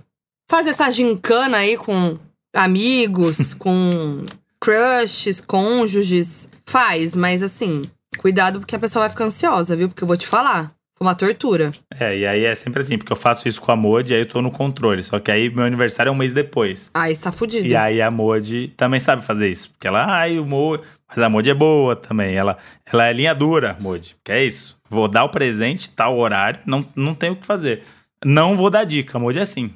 fazer 0.51 0.71
essa 0.71 0.91
gincana 0.91 1.59
aí 1.59 1.77
com 1.77 2.17
amigos, 2.57 3.53
com 3.55 4.25
crushes, 4.61 5.41
cônjuges, 5.41 6.49
faz, 6.67 7.15
mas 7.15 7.43
assim, 7.43 7.83
cuidado 8.19 8.61
porque 8.61 8.77
a 8.77 8.79
pessoa 8.79 9.03
vai 9.03 9.11
ficar 9.11 9.25
ansiosa, 9.25 9.77
viu? 9.77 9.89
Porque 9.89 10.03
eu 10.03 10.09
vou 10.09 10.17
te 10.17 10.27
falar. 10.27 10.73
Foi 10.97 11.07
uma 11.09 11.15
tortura. 11.15 11.73
É, 11.99 12.17
e 12.17 12.27
aí 12.27 12.45
é 12.45 12.55
sempre 12.55 12.81
assim, 12.81 12.97
porque 12.97 13.13
eu 13.13 13.17
faço 13.17 13.49
isso 13.49 13.61
com 13.61 13.73
a 13.73 13.77
Modi, 13.77 14.15
aí 14.15 14.21
eu 14.21 14.29
tô 14.29 14.41
no 14.41 14.51
controle. 14.51 15.03
Só 15.03 15.19
que 15.19 15.31
aí 15.31 15.51
meu 15.51 15.65
aniversário 15.65 16.11
é 16.11 16.13
um 16.13 16.17
mês 16.17 16.33
depois. 16.33 16.91
Aí 16.95 17.13
está 17.13 17.33
fudido. 17.33 17.67
E 17.67 17.75
aí 17.75 18.01
a 18.01 18.11
Modi 18.11 18.69
também 18.77 19.01
sabe 19.01 19.23
fazer 19.23 19.51
isso. 19.51 19.71
Porque 19.71 19.89
ela, 19.89 20.05
ai, 20.07 20.39
o 20.39 20.47
Modi. 20.47 20.85
Mas 21.09 21.19
a 21.19 21.29
Modi 21.29 21.51
é 21.51 21.55
boa 21.55 21.97
também. 21.97 22.35
Ela, 22.35 22.57
ela 22.91 23.07
é 23.07 23.13
linha 23.13 23.35
dura, 23.35 23.77
Modi. 23.81 24.17
Que 24.23 24.33
é 24.33 24.45
isso. 24.45 24.79
Vou 24.89 25.09
dar 25.09 25.25
o 25.25 25.29
presente, 25.31 25.91
tal 25.91 26.17
horário, 26.17 26.61
não, 26.65 26.87
não 26.95 27.15
tem 27.15 27.31
o 27.31 27.37
que 27.37 27.45
fazer. 27.45 27.83
Não 28.25 28.57
vou 28.57 28.71
dar 28.71 28.85
dica. 28.85 29.19
A 29.19 29.21
Modi 29.21 29.39
é 29.41 29.43
assim. 29.43 29.73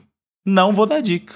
Não 0.46 0.72
vou 0.72 0.86
dar 0.86 1.00
dica. 1.00 1.34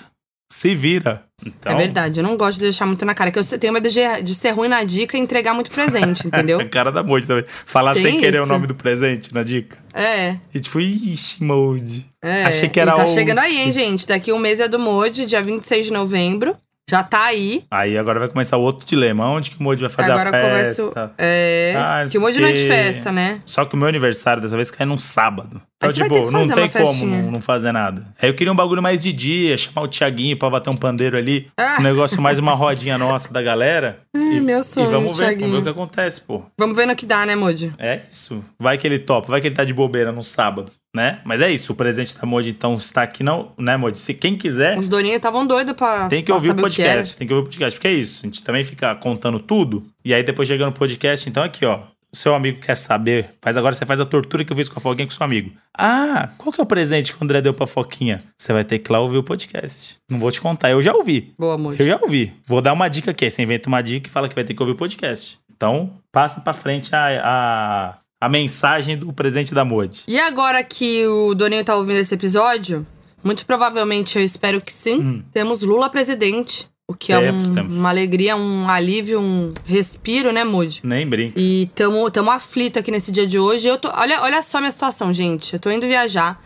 Se 0.50 0.74
vira. 0.74 1.24
Então, 1.44 1.72
É 1.72 1.74
verdade, 1.74 2.20
eu 2.20 2.24
não 2.24 2.36
gosto 2.36 2.58
de 2.58 2.64
deixar 2.64 2.86
muito 2.86 3.04
na 3.04 3.14
cara. 3.14 3.30
Que 3.30 3.38
eu 3.38 3.44
tenho 3.44 3.72
medo 3.72 3.88
de, 3.90 4.00
de 4.22 4.34
ser 4.34 4.50
ruim 4.50 4.68
na 4.68 4.84
dica 4.84 5.16
e 5.16 5.20
entregar 5.20 5.52
muito 5.54 5.70
presente, 5.70 6.26
entendeu? 6.26 6.66
Cara 6.70 6.92
da 6.92 7.02
Modi 7.02 7.26
também. 7.26 7.44
Falar 7.66 7.94
Tem 7.94 8.04
sem 8.04 8.20
querer 8.20 8.38
o 8.40 8.42
isso. 8.44 8.52
nome 8.52 8.66
do 8.66 8.74
presente 8.74 9.32
na 9.34 9.42
dica. 9.42 9.76
É. 9.92 10.36
E 10.54 10.60
tipo, 10.60 10.80
ixi, 10.80 11.42
Modi. 11.42 12.06
É, 12.22 12.44
Achei 12.44 12.68
que 12.68 12.78
era 12.78 12.92
e 12.92 12.96
tá 12.96 13.04
o- 13.04 13.14
chegando 13.14 13.38
aí, 13.38 13.58
hein, 13.60 13.72
gente? 13.72 14.06
Daqui 14.06 14.32
um 14.32 14.38
mês 14.38 14.60
é 14.60 14.68
do 14.68 14.78
Modi, 14.78 15.26
dia 15.26 15.42
26 15.42 15.86
de 15.86 15.92
novembro. 15.92 16.56
Já 16.90 17.02
tá 17.02 17.24
aí. 17.26 17.64
Aí 17.70 17.96
agora 17.96 18.18
vai 18.18 18.28
começar 18.28 18.56
o 18.56 18.60
outro 18.60 18.86
dilema. 18.86 19.28
Onde 19.30 19.52
que 19.52 19.58
o 19.58 19.62
Modi 19.62 19.80
vai 19.80 19.88
fazer 19.88 20.10
Agora 20.12 20.28
a 20.28 20.32
festa? 20.32 20.82
começo. 20.82 20.92
É. 21.16 21.74
Ah, 21.76 22.04
que 22.10 22.18
o 22.18 22.32
sei 22.32 22.40
não 22.40 22.48
é 22.48 22.50
o 22.50 22.54
de 22.54 22.66
festa, 22.68 23.12
né? 23.12 23.40
Só 23.46 23.64
que 23.64 23.74
o 23.74 23.78
meu 23.78 23.88
aniversário 23.88 24.42
dessa 24.42 24.56
vez 24.56 24.70
cai 24.70 24.84
num 24.84 24.98
sábado. 24.98 25.62
Então, 25.88 25.92
tipo, 25.92 26.14
ter 26.14 26.26
que 26.26 26.30
não 26.30 26.48
tem 26.48 26.68
como 26.68 27.30
não, 27.30 27.40
fazer 27.40 27.72
nada. 27.72 28.06
Aí 28.20 28.28
eu 28.28 28.34
queria 28.34 28.52
um 28.52 28.56
bagulho 28.56 28.82
mais 28.82 29.02
de 29.02 29.12
dia, 29.12 29.56
chamar 29.58 29.82
o 29.82 29.88
Thiaguinho 29.88 30.36
pra 30.36 30.48
bater 30.48 30.70
um 30.70 30.76
pandeiro 30.76 31.16
ali. 31.16 31.48
Ah. 31.56 31.76
Um 31.80 31.82
negócio 31.82 32.22
mais 32.22 32.38
uma 32.38 32.54
rodinha 32.54 32.96
nossa 32.96 33.32
da 33.32 33.42
galera. 33.42 34.00
Ai, 34.14 34.36
e, 34.36 34.40
meu 34.40 34.62
sonho, 34.62 34.88
e 34.88 34.90
vamos 34.90 35.18
ver, 35.18 35.24
Thiaguinho. 35.24 35.50
vamos 35.50 35.64
ver 35.64 35.70
o 35.70 35.74
que 35.74 35.80
acontece, 35.80 36.20
pô. 36.20 36.42
Vamos 36.58 36.76
ver 36.76 36.86
no 36.86 36.94
que 36.94 37.04
dá, 37.04 37.26
né, 37.26 37.34
Modi? 37.34 37.72
É 37.78 38.00
isso. 38.10 38.44
Vai 38.58 38.78
que 38.78 38.86
ele 38.86 38.98
topa, 38.98 39.28
vai 39.28 39.40
que 39.40 39.48
ele 39.48 39.54
tá 39.54 39.64
de 39.64 39.72
bobeira 39.72 40.12
no 40.12 40.22
sábado, 40.22 40.70
né? 40.94 41.20
Mas 41.24 41.40
é 41.40 41.50
isso, 41.50 41.72
o 41.72 41.76
presente 41.76 42.16
da 42.16 42.26
Modi 42.26 42.50
então 42.50 42.74
está 42.76 43.02
aqui 43.02 43.22
não, 43.22 43.52
né, 43.58 43.76
Modi? 43.76 43.98
Se 43.98 44.14
quem 44.14 44.36
quiser, 44.36 44.78
Os 44.78 44.88
doninhos 44.88 45.16
estavam 45.16 45.46
doidos 45.46 45.72
pra. 45.74 46.08
tem 46.08 46.20
que 46.20 46.26
pra 46.26 46.36
ouvir 46.36 46.48
o 46.48 46.50
saber 46.50 46.62
que 46.62 46.62
podcast, 46.62 47.16
tem 47.16 47.26
que 47.26 47.34
ouvir 47.34 47.42
o 47.42 47.50
podcast, 47.50 47.78
porque 47.78 47.88
é 47.88 47.92
isso. 47.92 48.20
A 48.22 48.26
gente 48.26 48.42
também 48.42 48.62
fica 48.64 48.94
contando 48.94 49.38
tudo, 49.40 49.84
e 50.04 50.14
aí 50.14 50.22
depois 50.22 50.48
chega 50.48 50.64
no 50.64 50.72
podcast, 50.72 51.28
então 51.28 51.42
aqui, 51.42 51.64
ó. 51.64 51.80
Seu 52.14 52.34
amigo 52.34 52.60
quer 52.60 52.74
saber, 52.74 53.30
faz 53.40 53.56
agora 53.56 53.74
você 53.74 53.86
faz 53.86 53.98
a 53.98 54.04
tortura 54.04 54.44
que 54.44 54.52
eu 54.52 54.56
fiz 54.56 54.68
com 54.68 54.78
a 54.78 54.82
Foquinha 54.82 55.06
com 55.06 55.12
seu 55.12 55.24
amigo. 55.24 55.50
Ah, 55.76 56.28
qual 56.36 56.52
que 56.52 56.60
é 56.60 56.64
o 56.64 56.66
presente 56.66 57.10
que 57.12 57.18
o 57.18 57.24
André 57.24 57.40
deu 57.40 57.54
pra 57.54 57.66
Foquinha? 57.66 58.22
Você 58.36 58.52
vai 58.52 58.64
ter 58.64 58.78
que 58.80 58.90
ir 58.90 58.92
lá 58.92 59.00
ouvir 59.00 59.16
o 59.16 59.22
podcast. 59.22 59.96
Não 60.10 60.18
vou 60.18 60.30
te 60.30 60.38
contar, 60.38 60.70
eu 60.70 60.82
já 60.82 60.92
ouvi. 60.92 61.32
Boa, 61.38 61.56
Modi. 61.56 61.80
Eu 61.80 61.86
já 61.86 61.98
ouvi. 62.02 62.34
Vou 62.46 62.60
dar 62.60 62.74
uma 62.74 62.88
dica 62.88 63.12
aqui. 63.12 63.30
Você 63.30 63.42
inventa 63.42 63.66
uma 63.68 63.80
dica 63.82 64.08
e 64.08 64.10
fala 64.12 64.28
que 64.28 64.34
vai 64.34 64.44
ter 64.44 64.52
que 64.52 64.62
ouvir 64.62 64.72
o 64.72 64.76
podcast. 64.76 65.38
Então, 65.50 65.90
passa 66.12 66.40
pra 66.42 66.52
frente 66.52 66.94
a, 66.94 67.22
a, 67.24 67.98
a 68.20 68.28
mensagem 68.28 68.98
do 68.98 69.10
presente 69.12 69.54
da 69.54 69.64
Modi. 69.64 70.02
E 70.06 70.20
agora 70.20 70.62
que 70.62 71.06
o 71.06 71.34
Doninho 71.34 71.64
tá 71.64 71.74
ouvindo 71.76 71.96
esse 71.98 72.14
episódio, 72.14 72.86
muito 73.24 73.46
provavelmente, 73.46 74.18
eu 74.18 74.24
espero 74.24 74.60
que 74.60 74.72
sim, 74.72 74.98
Hum. 75.00 75.22
temos 75.32 75.62
Lula 75.62 75.88
presidente. 75.88 76.68
O 76.92 76.96
que 76.96 77.12
é 77.12 77.18
Temos, 77.20 77.48
um- 77.48 77.78
uma 77.78 77.88
alegria, 77.88 78.36
um 78.36 78.68
alívio, 78.68 79.20
um 79.20 79.50
respiro, 79.64 80.32
né, 80.32 80.44
Modi? 80.44 80.80
Nem 80.84 81.06
brinca. 81.06 81.38
E 81.40 81.70
tamo, 81.74 82.10
tamo 82.10 82.30
aflito 82.30 82.78
aqui 82.78 82.90
nesse 82.90 83.10
dia 83.10 83.26
de 83.26 83.38
hoje. 83.38 83.66
Eu 83.68 83.78
tô, 83.78 83.88
olha, 83.94 84.20
olha 84.22 84.40
só 84.42 84.58
a 84.58 84.60
minha 84.60 84.70
situação, 84.70 85.12
gente. 85.12 85.54
Eu 85.54 85.58
tô 85.60 85.70
indo 85.70 85.86
viajar. 85.86 86.42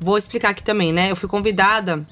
Vou 0.00 0.18
explicar 0.18 0.50
aqui 0.50 0.62
também, 0.62 0.92
né? 0.92 1.10
Eu 1.10 1.16
fui 1.16 1.28
convidada 1.28 2.04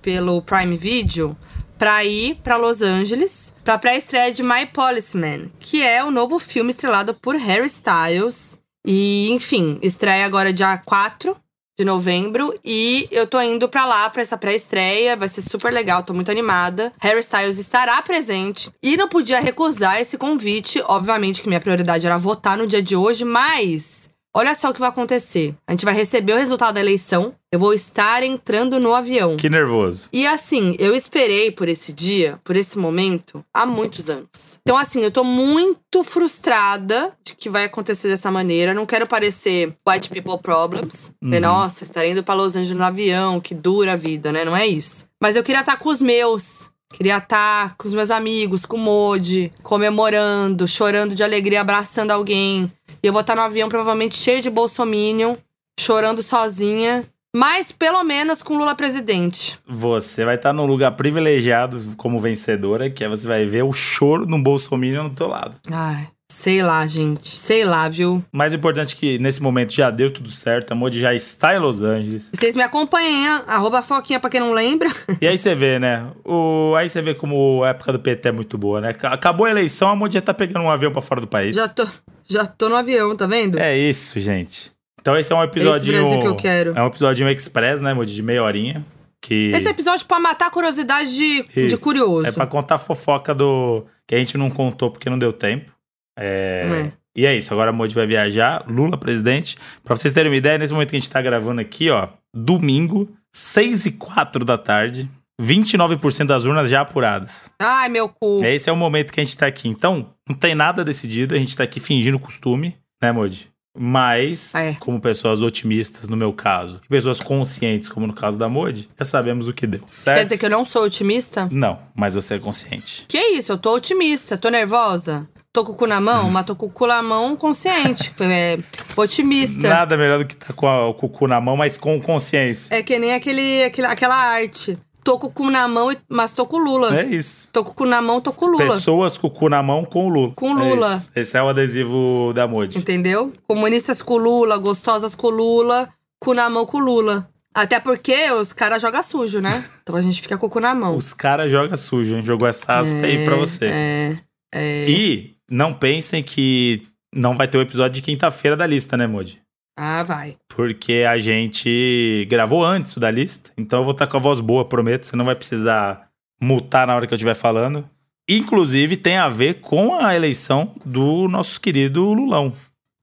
pelo 0.00 0.40
Prime 0.42 0.76
Video 0.76 1.36
pra 1.78 2.04
ir 2.04 2.36
pra 2.42 2.56
Los 2.56 2.80
Angeles 2.80 3.52
pra 3.62 3.76
pré-estreia 3.76 4.32
de 4.32 4.42
My 4.42 4.64
Policeman, 4.72 5.50
que 5.60 5.82
é 5.82 6.02
o 6.02 6.10
novo 6.10 6.38
filme 6.38 6.70
estrelado 6.70 7.12
por 7.12 7.34
Harry 7.36 7.66
Styles. 7.66 8.58
E, 8.86 9.30
enfim, 9.32 9.78
estreia 9.82 10.24
agora 10.24 10.52
dia 10.52 10.78
4 10.78 11.36
de 11.78 11.84
novembro 11.84 12.58
e 12.64 13.06
eu 13.10 13.26
tô 13.26 13.40
indo 13.40 13.68
pra 13.68 13.84
lá 13.84 14.08
pra 14.08 14.22
essa 14.22 14.38
pré-estreia, 14.38 15.16
vai 15.16 15.28
ser 15.28 15.42
super 15.42 15.72
legal, 15.72 16.02
tô 16.02 16.14
muito 16.14 16.30
animada. 16.30 16.92
Harry 16.98 17.20
Styles 17.20 17.58
estará 17.58 18.00
presente 18.00 18.70
e 18.82 18.96
não 18.96 19.08
podia 19.08 19.40
recusar 19.40 20.00
esse 20.00 20.16
convite, 20.16 20.82
obviamente 20.86 21.42
que 21.42 21.48
minha 21.48 21.60
prioridade 21.60 22.06
era 22.06 22.16
votar 22.16 22.56
no 22.56 22.66
dia 22.66 22.82
de 22.82 22.96
hoje, 22.96 23.24
mas 23.24 24.08
olha 24.34 24.54
só 24.54 24.70
o 24.70 24.74
que 24.74 24.80
vai 24.80 24.88
acontecer. 24.88 25.54
A 25.66 25.72
gente 25.72 25.84
vai 25.84 25.94
receber 25.94 26.32
o 26.32 26.38
resultado 26.38 26.74
da 26.74 26.80
eleição, 26.80 27.34
eu 27.56 27.60
vou 27.60 27.72
estar 27.72 28.22
entrando 28.22 28.78
no 28.78 28.94
avião. 28.94 29.34
Que 29.38 29.48
nervoso. 29.48 30.10
E 30.12 30.26
assim, 30.26 30.76
eu 30.78 30.94
esperei 30.94 31.50
por 31.50 31.70
esse 31.70 31.90
dia, 31.90 32.38
por 32.44 32.54
esse 32.54 32.76
momento, 32.76 33.42
há 33.52 33.64
muitos 33.64 34.10
anos. 34.10 34.60
Então, 34.60 34.76
assim, 34.76 35.00
eu 35.00 35.10
tô 35.10 35.24
muito 35.24 36.04
frustrada 36.04 37.16
de 37.24 37.34
que 37.34 37.48
vai 37.48 37.64
acontecer 37.64 38.08
dessa 38.08 38.30
maneira. 38.30 38.74
Não 38.74 38.84
quero 38.84 39.06
parecer 39.06 39.74
white 39.88 40.10
people 40.10 40.38
problems. 40.38 41.14
Uhum. 41.22 41.40
Nossa, 41.40 41.82
estarei 41.82 42.10
indo 42.10 42.22
pra 42.22 42.34
Los 42.34 42.56
Angeles 42.56 42.76
no 42.76 42.84
avião, 42.84 43.40
que 43.40 43.54
dura 43.54 43.94
a 43.94 43.96
vida, 43.96 44.30
né? 44.30 44.44
Não 44.44 44.54
é 44.54 44.66
isso. 44.66 45.06
Mas 45.18 45.34
eu 45.34 45.42
queria 45.42 45.60
estar 45.60 45.78
com 45.78 45.88
os 45.88 46.02
meus. 46.02 46.68
Queria 46.92 47.16
estar 47.16 47.74
com 47.78 47.88
os 47.88 47.94
meus 47.94 48.10
amigos, 48.10 48.66
com 48.66 48.76
o 48.76 48.80
Modi, 48.80 49.50
comemorando, 49.62 50.68
chorando 50.68 51.14
de 51.14 51.24
alegria, 51.24 51.62
abraçando 51.62 52.10
alguém. 52.10 52.70
E 53.02 53.06
eu 53.06 53.14
vou 53.14 53.22
estar 53.22 53.34
no 53.34 53.40
avião, 53.40 53.70
provavelmente 53.70 54.14
cheio 54.14 54.42
de 54.42 54.50
bolsominion, 54.50 55.34
chorando 55.80 56.22
sozinha. 56.22 57.02
Mas 57.36 57.70
pelo 57.70 58.02
menos 58.02 58.42
com 58.42 58.56
Lula 58.56 58.74
presidente. 58.74 59.58
Você 59.68 60.24
vai 60.24 60.36
estar 60.36 60.54
num 60.54 60.64
lugar 60.64 60.92
privilegiado 60.92 61.78
como 61.98 62.18
vencedora, 62.18 62.88
que 62.88 63.04
é 63.04 63.08
você 63.10 63.28
vai 63.28 63.44
ver 63.44 63.62
o 63.62 63.74
choro 63.74 64.26
um 64.26 64.42
Bolsonaro 64.42 65.02
no 65.02 65.10
teu 65.10 65.28
lado. 65.28 65.54
Ai. 65.70 66.08
Sei 66.30 66.62
lá, 66.62 66.86
gente. 66.86 67.36
Sei 67.36 67.62
lá, 67.62 67.90
viu? 67.90 68.24
Mais 68.32 68.54
importante 68.54 68.94
é 68.94 68.98
que 68.98 69.18
nesse 69.18 69.42
momento 69.42 69.74
já 69.74 69.90
deu 69.90 70.10
tudo 70.10 70.30
certo. 70.30 70.72
A 70.72 70.74
Modi 70.74 70.98
já 70.98 71.12
está 71.12 71.54
em 71.54 71.58
Los 71.58 71.82
Angeles. 71.82 72.30
Vocês 72.34 72.56
me 72.56 72.62
acompanhem, 72.62 73.26
arroba 73.46 73.82
Foquinha 73.82 74.18
pra 74.18 74.30
quem 74.30 74.40
não 74.40 74.54
lembra. 74.54 74.90
E 75.20 75.26
aí 75.26 75.36
você 75.36 75.54
vê, 75.54 75.78
né? 75.78 76.06
O... 76.24 76.74
Aí 76.74 76.88
você 76.88 77.02
vê 77.02 77.14
como 77.14 77.62
a 77.62 77.68
época 77.68 77.92
do 77.92 77.98
PT 78.00 78.30
é 78.30 78.32
muito 78.32 78.56
boa, 78.56 78.80
né? 78.80 78.96
Acabou 79.02 79.46
a 79.46 79.50
eleição, 79.50 79.90
a 79.90 79.94
Modi 79.94 80.14
já 80.14 80.22
tá 80.22 80.32
pegando 80.32 80.64
um 80.64 80.70
avião 80.70 80.90
pra 80.90 81.02
fora 81.02 81.20
do 81.20 81.26
país. 81.26 81.54
Já 81.54 81.68
tô, 81.68 81.86
já 82.24 82.46
tô 82.46 82.70
no 82.70 82.76
avião, 82.76 83.14
tá 83.14 83.26
vendo? 83.26 83.58
É 83.58 83.76
isso, 83.76 84.18
gente. 84.18 84.75
Então 85.06 85.16
esse 85.16 85.32
é 85.32 85.36
um 85.36 85.42
episódio. 85.44 85.94
Esse 85.94 86.18
que 86.18 86.26
eu 86.26 86.34
quero. 86.34 86.72
É 86.76 86.82
um 86.82 86.88
episódio 86.88 87.30
express, 87.30 87.80
né, 87.80 87.94
Modi? 87.94 88.12
De 88.12 88.22
meia 88.22 88.42
horinha. 88.42 88.84
Que... 89.22 89.52
Esse 89.54 89.68
episódio 89.68 90.04
pra 90.04 90.18
matar 90.18 90.48
a 90.48 90.50
curiosidade 90.50 91.14
de, 91.14 91.68
de 91.68 91.76
curioso. 91.76 92.26
É 92.26 92.32
pra 92.32 92.44
contar 92.44 92.74
a 92.74 92.78
fofoca 92.78 93.32
do. 93.32 93.86
Que 94.04 94.16
a 94.16 94.18
gente 94.18 94.36
não 94.36 94.50
contou 94.50 94.90
porque 94.90 95.08
não 95.08 95.16
deu 95.16 95.32
tempo. 95.32 95.70
É. 96.18 96.88
é. 96.88 96.92
E 97.16 97.24
é 97.24 97.34
isso, 97.34 97.50
agora 97.54 97.70
a 97.70 97.72
Modi 97.72 97.94
vai 97.94 98.06
viajar, 98.06 98.64
Lula 98.68 98.98
presidente. 98.98 99.56
Pra 99.82 99.96
vocês 99.96 100.12
terem 100.12 100.30
uma 100.30 100.36
ideia, 100.36 100.58
nesse 100.58 100.72
momento 100.72 100.90
que 100.90 100.96
a 100.96 100.98
gente 100.98 101.08
tá 101.08 101.22
gravando 101.22 101.62
aqui, 101.62 101.88
ó, 101.88 102.08
domingo, 102.34 103.08
6 103.32 103.86
e 103.86 103.92
4 103.92 104.44
da 104.44 104.58
tarde, 104.58 105.08
29% 105.40 106.26
das 106.26 106.44
urnas 106.44 106.68
já 106.68 106.82
apuradas. 106.82 107.50
Ai, 107.58 107.88
meu 107.88 108.08
cu. 108.08 108.44
Esse 108.44 108.68
é 108.68 108.72
o 108.72 108.76
momento 108.76 109.14
que 109.14 109.20
a 109.20 109.24
gente 109.24 109.38
tá 109.38 109.46
aqui. 109.46 109.66
Então, 109.66 110.10
não 110.28 110.36
tem 110.36 110.54
nada 110.54 110.84
decidido, 110.84 111.34
a 111.34 111.38
gente 111.38 111.56
tá 111.56 111.64
aqui 111.64 111.80
fingindo 111.80 112.18
costume, 112.18 112.76
né, 113.00 113.10
Modi? 113.12 113.50
Mas, 113.78 114.54
é. 114.54 114.74
como 114.80 115.00
pessoas 115.00 115.42
otimistas, 115.42 116.08
no 116.08 116.16
meu 116.16 116.32
caso, 116.32 116.80
e 116.84 116.88
pessoas 116.88 117.20
conscientes, 117.20 117.88
como 117.88 118.06
no 118.06 118.12
caso 118.12 118.38
da 118.38 118.48
Modi, 118.48 118.88
já 118.98 119.04
sabemos 119.04 119.48
o 119.48 119.52
que 119.52 119.66
deu, 119.66 119.82
certo? 119.88 120.18
Quer 120.18 120.24
dizer 120.24 120.38
que 120.38 120.46
eu 120.46 120.50
não 120.50 120.64
sou 120.64 120.84
otimista? 120.84 121.48
Não, 121.50 121.78
mas 121.94 122.14
você 122.14 122.34
é 122.34 122.38
consciente. 122.38 123.04
Que 123.08 123.18
isso, 123.18 123.52
eu 123.52 123.58
tô 123.58 123.74
otimista, 123.74 124.36
tô 124.36 124.48
nervosa. 124.48 125.28
Tô 125.52 125.64
com 125.64 125.72
o 125.72 125.74
cu 125.74 125.86
na 125.86 125.98
mão, 126.00 126.28
mas 126.30 126.44
tô 126.44 126.54
com 126.54 126.66
o 126.66 126.70
cu 126.70 126.86
na 126.86 127.02
mão 127.02 127.34
consciente. 127.34 128.12
É, 128.20 128.58
otimista. 128.94 129.66
Nada 129.66 129.96
melhor 129.96 130.18
do 130.18 130.26
que 130.26 130.36
tá 130.36 130.52
com, 130.52 130.68
a, 130.68 130.92
com 130.92 131.06
o 131.06 131.08
cu 131.08 131.26
na 131.26 131.40
mão, 131.40 131.56
mas 131.56 131.78
com 131.78 131.98
consciência. 131.98 132.74
É 132.74 132.82
que 132.82 132.98
nem 132.98 133.14
aquele, 133.14 133.64
aquele, 133.64 133.86
aquela 133.86 134.14
arte 134.14 134.76
tô 135.06 135.20
com 135.20 135.28
o 135.28 135.30
cu 135.30 135.48
na 135.48 135.68
mão, 135.68 135.94
mas 136.08 136.32
tô 136.32 136.44
com 136.44 136.56
o 136.56 136.58
Lula. 136.58 136.98
É 136.98 137.04
isso. 137.04 137.48
Tô 137.52 137.62
com 137.62 137.70
o 137.70 137.74
cu 137.74 137.86
na 137.86 138.02
mão, 138.02 138.20
tô 138.20 138.32
com 138.32 138.46
o 138.46 138.48
Lula. 138.48 138.64
Pessoas 138.64 139.16
com 139.16 139.28
o 139.28 139.30
cu 139.30 139.48
na 139.48 139.62
mão 139.62 139.84
com 139.84 140.06
o 140.06 140.08
Lula. 140.08 140.32
Com 140.34 140.50
o 140.50 140.54
Lula. 140.58 141.00
É 141.14 141.20
Esse 141.20 141.38
é 141.38 141.42
o 141.42 141.48
adesivo 141.48 142.32
da 142.34 142.48
Modi. 142.48 142.76
Entendeu? 142.76 143.32
Comunistas 143.46 144.02
com 144.02 144.14
o 144.14 144.18
Lula, 144.18 144.56
gostosas 144.58 145.14
com 145.14 145.28
o 145.28 145.30
Lula, 145.30 145.88
cu 146.18 146.34
na 146.34 146.50
mão 146.50 146.66
com 146.66 146.78
o 146.78 146.80
Lula. 146.80 147.30
Até 147.54 147.78
porque 147.78 148.32
os 148.32 148.52
caras 148.52 148.82
jogam 148.82 149.02
sujo, 149.02 149.40
né? 149.40 149.64
Então 149.80 149.94
a 149.94 150.02
gente 150.02 150.20
fica 150.20 150.36
com 150.36 150.46
o 150.46 150.50
cu 150.50 150.58
na 150.58 150.74
mão. 150.74 150.96
Os 150.96 151.14
caras 151.14 151.52
jogam 151.52 151.76
sujo, 151.76 152.12
a 152.12 152.16
gente 152.16 152.26
jogou 152.26 152.48
essa 152.48 152.80
aspa 152.80 152.98
é, 152.98 153.04
aí 153.04 153.24
pra 153.24 153.36
você. 153.36 153.66
É, 153.66 154.18
é. 154.52 154.90
E 154.90 155.36
não 155.48 155.72
pensem 155.72 156.20
que 156.20 156.82
não 157.14 157.36
vai 157.36 157.46
ter 157.46 157.58
o 157.58 157.62
episódio 157.62 157.94
de 157.94 158.02
quinta-feira 158.02 158.56
da 158.56 158.66
lista, 158.66 158.96
né, 158.96 159.06
Modi? 159.06 159.40
Ah, 159.76 160.02
vai. 160.02 160.36
Porque 160.48 161.04
a 161.08 161.18
gente 161.18 162.26
gravou 162.30 162.64
antes 162.64 162.96
da 162.96 163.10
lista. 163.10 163.50
Então 163.56 163.80
eu 163.80 163.84
vou 163.84 163.92
estar 163.92 164.06
com 164.06 164.16
a 164.16 164.20
voz 164.20 164.40
boa, 164.40 164.64
prometo. 164.64 165.06
Você 165.06 165.14
não 165.16 165.24
vai 165.24 165.34
precisar 165.34 166.08
mutar 166.40 166.86
na 166.86 166.96
hora 166.96 167.06
que 167.06 167.12
eu 167.12 167.16
estiver 167.16 167.34
falando. 167.34 167.88
Inclusive, 168.28 168.96
tem 168.96 169.18
a 169.18 169.28
ver 169.28 169.60
com 169.60 169.94
a 169.94 170.16
eleição 170.16 170.74
do 170.84 171.28
nosso 171.28 171.60
querido 171.60 172.12
Lulão. 172.12 172.54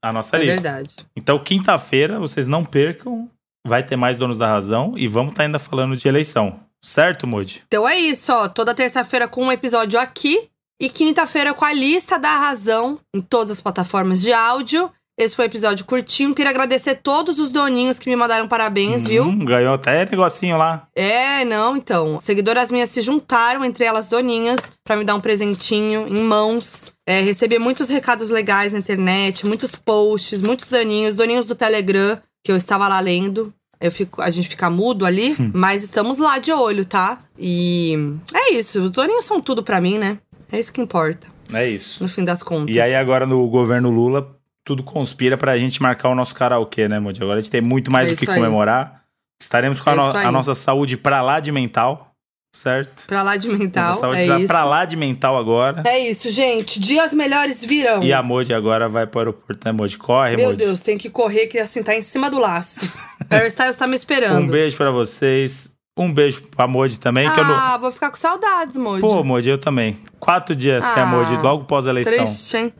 A 0.01 0.12
nossa 0.12 0.36
é 0.36 0.39
lista. 0.39 0.67
É 0.67 0.71
verdade. 0.71 0.95
Então, 1.15 1.39
quinta-feira, 1.39 2.19
vocês 2.19 2.47
não 2.47 2.65
percam. 2.65 3.29
Vai 3.65 3.83
ter 3.83 3.95
mais 3.95 4.17
Donos 4.17 4.38
da 4.38 4.47
Razão. 4.47 4.95
E 4.97 5.07
vamos 5.07 5.31
estar 5.31 5.43
ainda 5.43 5.59
falando 5.59 5.95
de 5.95 6.07
eleição. 6.07 6.59
Certo, 6.81 7.25
Moody? 7.25 7.63
Então 7.67 7.88
é 7.88 7.97
isso, 7.97 8.33
ó. 8.33 8.49
Toda 8.49 8.75
terça-feira 8.75 9.27
com 9.27 9.45
um 9.45 9.51
episódio 9.51 9.97
aqui. 9.97 10.49
E 10.81 10.89
quinta-feira 10.89 11.53
com 11.53 11.63
a 11.63 11.71
lista 11.71 12.19
da 12.19 12.36
razão 12.36 12.99
em 13.15 13.21
todas 13.21 13.51
as 13.51 13.62
plataformas 13.62 14.21
de 14.21 14.33
áudio. 14.33 14.91
Esse 15.17 15.36
foi 15.36 15.45
um 15.45 15.47
episódio 15.47 15.86
curtinho. 15.86 16.34
Queria 16.34 16.49
agradecer 16.49 16.95
todos 16.95 17.38
os 17.38 17.52
doninhos 17.52 17.99
que 17.99 18.10
me 18.10 18.15
mandaram 18.15 18.47
parabéns, 18.47 19.04
hum, 19.04 19.08
viu? 19.08 19.45
Ganhou 19.45 19.76
até 19.76 20.06
negocinho 20.10 20.58
lá. 20.58 20.88
É, 20.95 21.45
não, 21.45 21.78
então. 21.78 22.19
Seguidoras 22.19 22.71
minhas 22.71 22.89
se 22.89 23.02
juntaram, 23.02 23.63
entre 23.63 23.86
elas 23.86 24.08
doninhas, 24.08 24.60
para 24.84 24.95
me 24.95 25.06
dar 25.06 25.13
um 25.15 25.21
presentinho 25.21 26.08
em 26.08 26.23
mãos. 26.23 26.91
É, 27.06 27.21
recebi 27.21 27.60
muitos 27.60 27.89
recados 27.89 28.32
legais 28.32 28.73
na 28.73 28.80
internet, 28.80 29.45
muitos 29.45 29.76
posts, 29.76 30.41
muitos 30.41 30.67
doninhos, 30.69 31.15
doninhos 31.15 31.45
do 31.45 31.54
Telegram, 31.54 32.19
que 32.43 32.52
eu 32.52 32.58
estava 32.58 32.88
lá 32.88 32.99
lendo. 32.99 33.54
Eu 33.80 33.91
fico, 33.91 34.21
a 34.21 34.32
gente 34.32 34.49
fica 34.49 34.69
mudo 34.69 35.06
ali, 35.06 35.36
hum. 35.39 35.52
mas 35.54 35.84
estamos 35.84 36.17
lá 36.17 36.39
de 36.39 36.52
olho, 36.52 36.86
tá? 36.86 37.19
E 37.38 37.93
é 38.34 38.54
isso. 38.54 38.82
Os 38.82 38.89
doninhos 38.89 39.26
são 39.26 39.39
tudo 39.39 39.62
para 39.62 39.80
mim, 39.80 39.99
né? 39.99 40.17
É 40.52 40.60
isso 40.60 40.73
que 40.73 40.82
importa. 40.82 41.28
É 41.52 41.67
isso. 41.67 42.02
No 42.02 42.10
fim 42.10 42.23
das 42.23 42.41
contas. 42.41 42.76
E 42.76 42.80
aí, 42.80 42.95
agora 42.95 43.28
no 43.28 43.47
governo 43.47 43.91
Lula, 43.91 44.36
tudo 44.63 44.84
conspira 44.84 45.38
pra 45.38 45.58
gente 45.58 45.82
marcar 45.82 46.10
o 46.10 46.15
nosso 46.15 46.34
karaokê, 46.34 46.88
né, 46.88 46.99
Moody? 46.99 47.21
Agora 47.21 47.39
a 47.39 47.41
gente 47.41 47.52
tem 47.52 47.62
muito 47.62 47.91
mais 47.91 48.10
é 48.10 48.12
do 48.12 48.17
que 48.17 48.30
aí. 48.30 48.36
comemorar. 48.36 49.04
Estaremos 49.41 49.82
com 49.82 49.89
é 49.89 49.93
a, 49.93 49.95
no 49.95 50.04
a, 50.04 50.32
nossa 50.32 50.56
saúde 50.56 50.95
pra 50.95 51.21
lá 51.21 51.41
de 51.41 51.52
mental, 51.52 52.13
certo? 52.56 53.06
Pra 53.08 53.21
lá 53.21 53.36
de 53.36 53.49
mental. 53.49 53.88
Nossa 53.88 53.99
saúde 53.99 54.32
é 54.32 54.47
pra 54.47 54.63
lá 54.63 54.86
de 54.86 54.95
mental 54.95 55.38
agora. 55.38 55.84
É 55.86 55.99
isso, 55.99 56.32
gente. 56.32 56.80
Dias 56.80 57.13
melhores 57.13 57.63
virão. 57.63 58.02
E 58.02 58.13
a 58.13 58.23
Moody 58.23 58.54
agora 58.54 58.88
vai 58.88 59.06
pro 59.06 59.19
aeroporto, 59.19 59.65
né, 59.65 59.73
Moody? 59.73 59.97
Corre, 59.97 60.38
Meu 60.38 60.47
Moody. 60.47 60.63
Deus, 60.63 60.82
tem 60.82 60.97
que 60.97 61.10
correr, 61.10 61.47
que 61.47 61.60
assim, 61.60 61.84
tá 61.84 61.93
em 61.93 62.02
cima 62.02 62.30
do 62.30 62.39
laço. 62.39 62.89
Harry 63.30 63.49
Styles 63.49 63.76
tá 63.76 63.86
me 63.86 63.97
esperando. 63.97 64.43
Um 64.43 64.47
beijo 64.47 64.78
pra 64.78 64.91
vocês. 64.91 65.73
Um 65.97 66.12
beijo 66.12 66.41
pra 66.56 66.67
Moody 66.67 66.99
também. 66.99 67.28
Ah, 67.28 67.32
que 67.32 67.39
eu 67.39 67.45
não... 67.45 67.80
Vou 67.80 67.91
ficar 67.91 68.10
com 68.10 68.17
saudades, 68.17 68.78
Moody. 68.78 69.02
Pô, 69.02 69.23
Moody, 69.26 69.49
eu 69.49 69.58
também. 69.58 69.99
Quatro 70.21 70.56
dias 70.56 70.84
ah, 70.86 70.93
sem 70.93 71.04
a 71.04 71.06
Moody, 71.06 71.36
logo 71.36 71.65
pós 71.65 71.86
a 71.86 71.89
eleição. 71.89 72.26
Triste, 72.26 72.58
hein? 72.58 72.73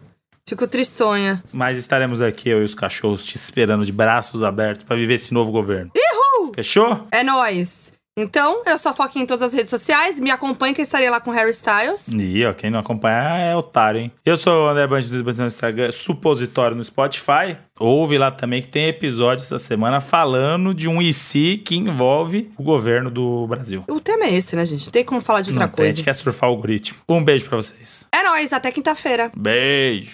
Fico 0.47 0.67
tristonha. 0.67 1.41
Mas 1.53 1.77
estaremos 1.77 2.21
aqui, 2.21 2.49
eu 2.49 2.62
e 2.62 2.65
os 2.65 2.75
cachorros, 2.75 3.25
te 3.25 3.36
esperando 3.36 3.86
de 3.86 3.91
braços 3.91 4.43
abertos 4.43 4.84
para 4.84 4.95
viver 4.95 5.13
esse 5.13 5.34
novo 5.34 5.51
governo. 5.51 5.91
Uhul! 5.95 6.51
Fechou? 6.53 7.08
É 7.12 7.23
nóis. 7.23 7.93
Então, 8.15 8.62
eu 8.67 8.77
sou 8.77 8.91
a 8.91 8.93
Foquinha 8.93 9.23
em 9.23 9.25
todas 9.25 9.47
as 9.47 9.53
redes 9.56 9.71
sociais. 9.71 10.19
Me 10.19 10.29
acompanhe 10.29 10.75
que 10.75 10.82
eu 10.82 10.84
estarei 10.84 11.10
lá 11.10 11.19
com 11.19 11.32
Harry 11.32 11.49
Styles. 11.49 12.10
E, 12.10 12.45
ó, 12.45 12.53
quem 12.53 12.69
não 12.69 12.77
acompanha 12.77 13.39
é 13.39 13.56
otário, 13.56 14.01
hein? 14.01 14.12
Eu 14.23 14.38
sou 14.38 14.65
o 14.65 14.69
André 14.69 14.86
Bandido 14.86 15.23
no 15.23 15.47
Instagram, 15.47 15.91
supositório 15.91 16.77
no 16.77 16.84
Spotify. 16.84 17.58
Ouve 17.79 18.19
lá 18.19 18.29
também 18.29 18.62
que 18.62 18.67
tem 18.67 18.88
episódio 18.88 19.43
essa 19.43 19.58
semana 19.58 19.99
falando 19.99 20.75
de 20.75 20.88
um 20.88 21.01
IC 21.01 21.63
que 21.65 21.75
envolve 21.75 22.51
o 22.56 22.62
governo 22.62 23.10
do 23.10 23.47
Brasil. 23.47 23.84
O 23.88 23.99
tema 23.99 24.25
é 24.25 24.36
esse, 24.36 24.56
né, 24.56 24.63
gente? 24.63 24.86
Não 24.86 24.91
tem 24.91 25.03
como 25.03 25.19
falar 25.19 25.41
de 25.41 25.49
outra 25.49 25.65
não, 25.65 25.73
coisa. 25.73 25.89
A 25.89 25.95
gente 25.95 26.03
quer 26.03 26.13
surfar 26.13 26.51
o 26.51 26.53
algoritmo. 26.53 26.99
Um 27.10 27.23
beijo 27.23 27.45
para 27.45 27.58
vocês. 27.58 28.08
É 28.12 28.21
nóis, 28.21 28.53
até 28.53 28.71
quinta-feira. 28.71 29.32
Beijo. 29.36 30.12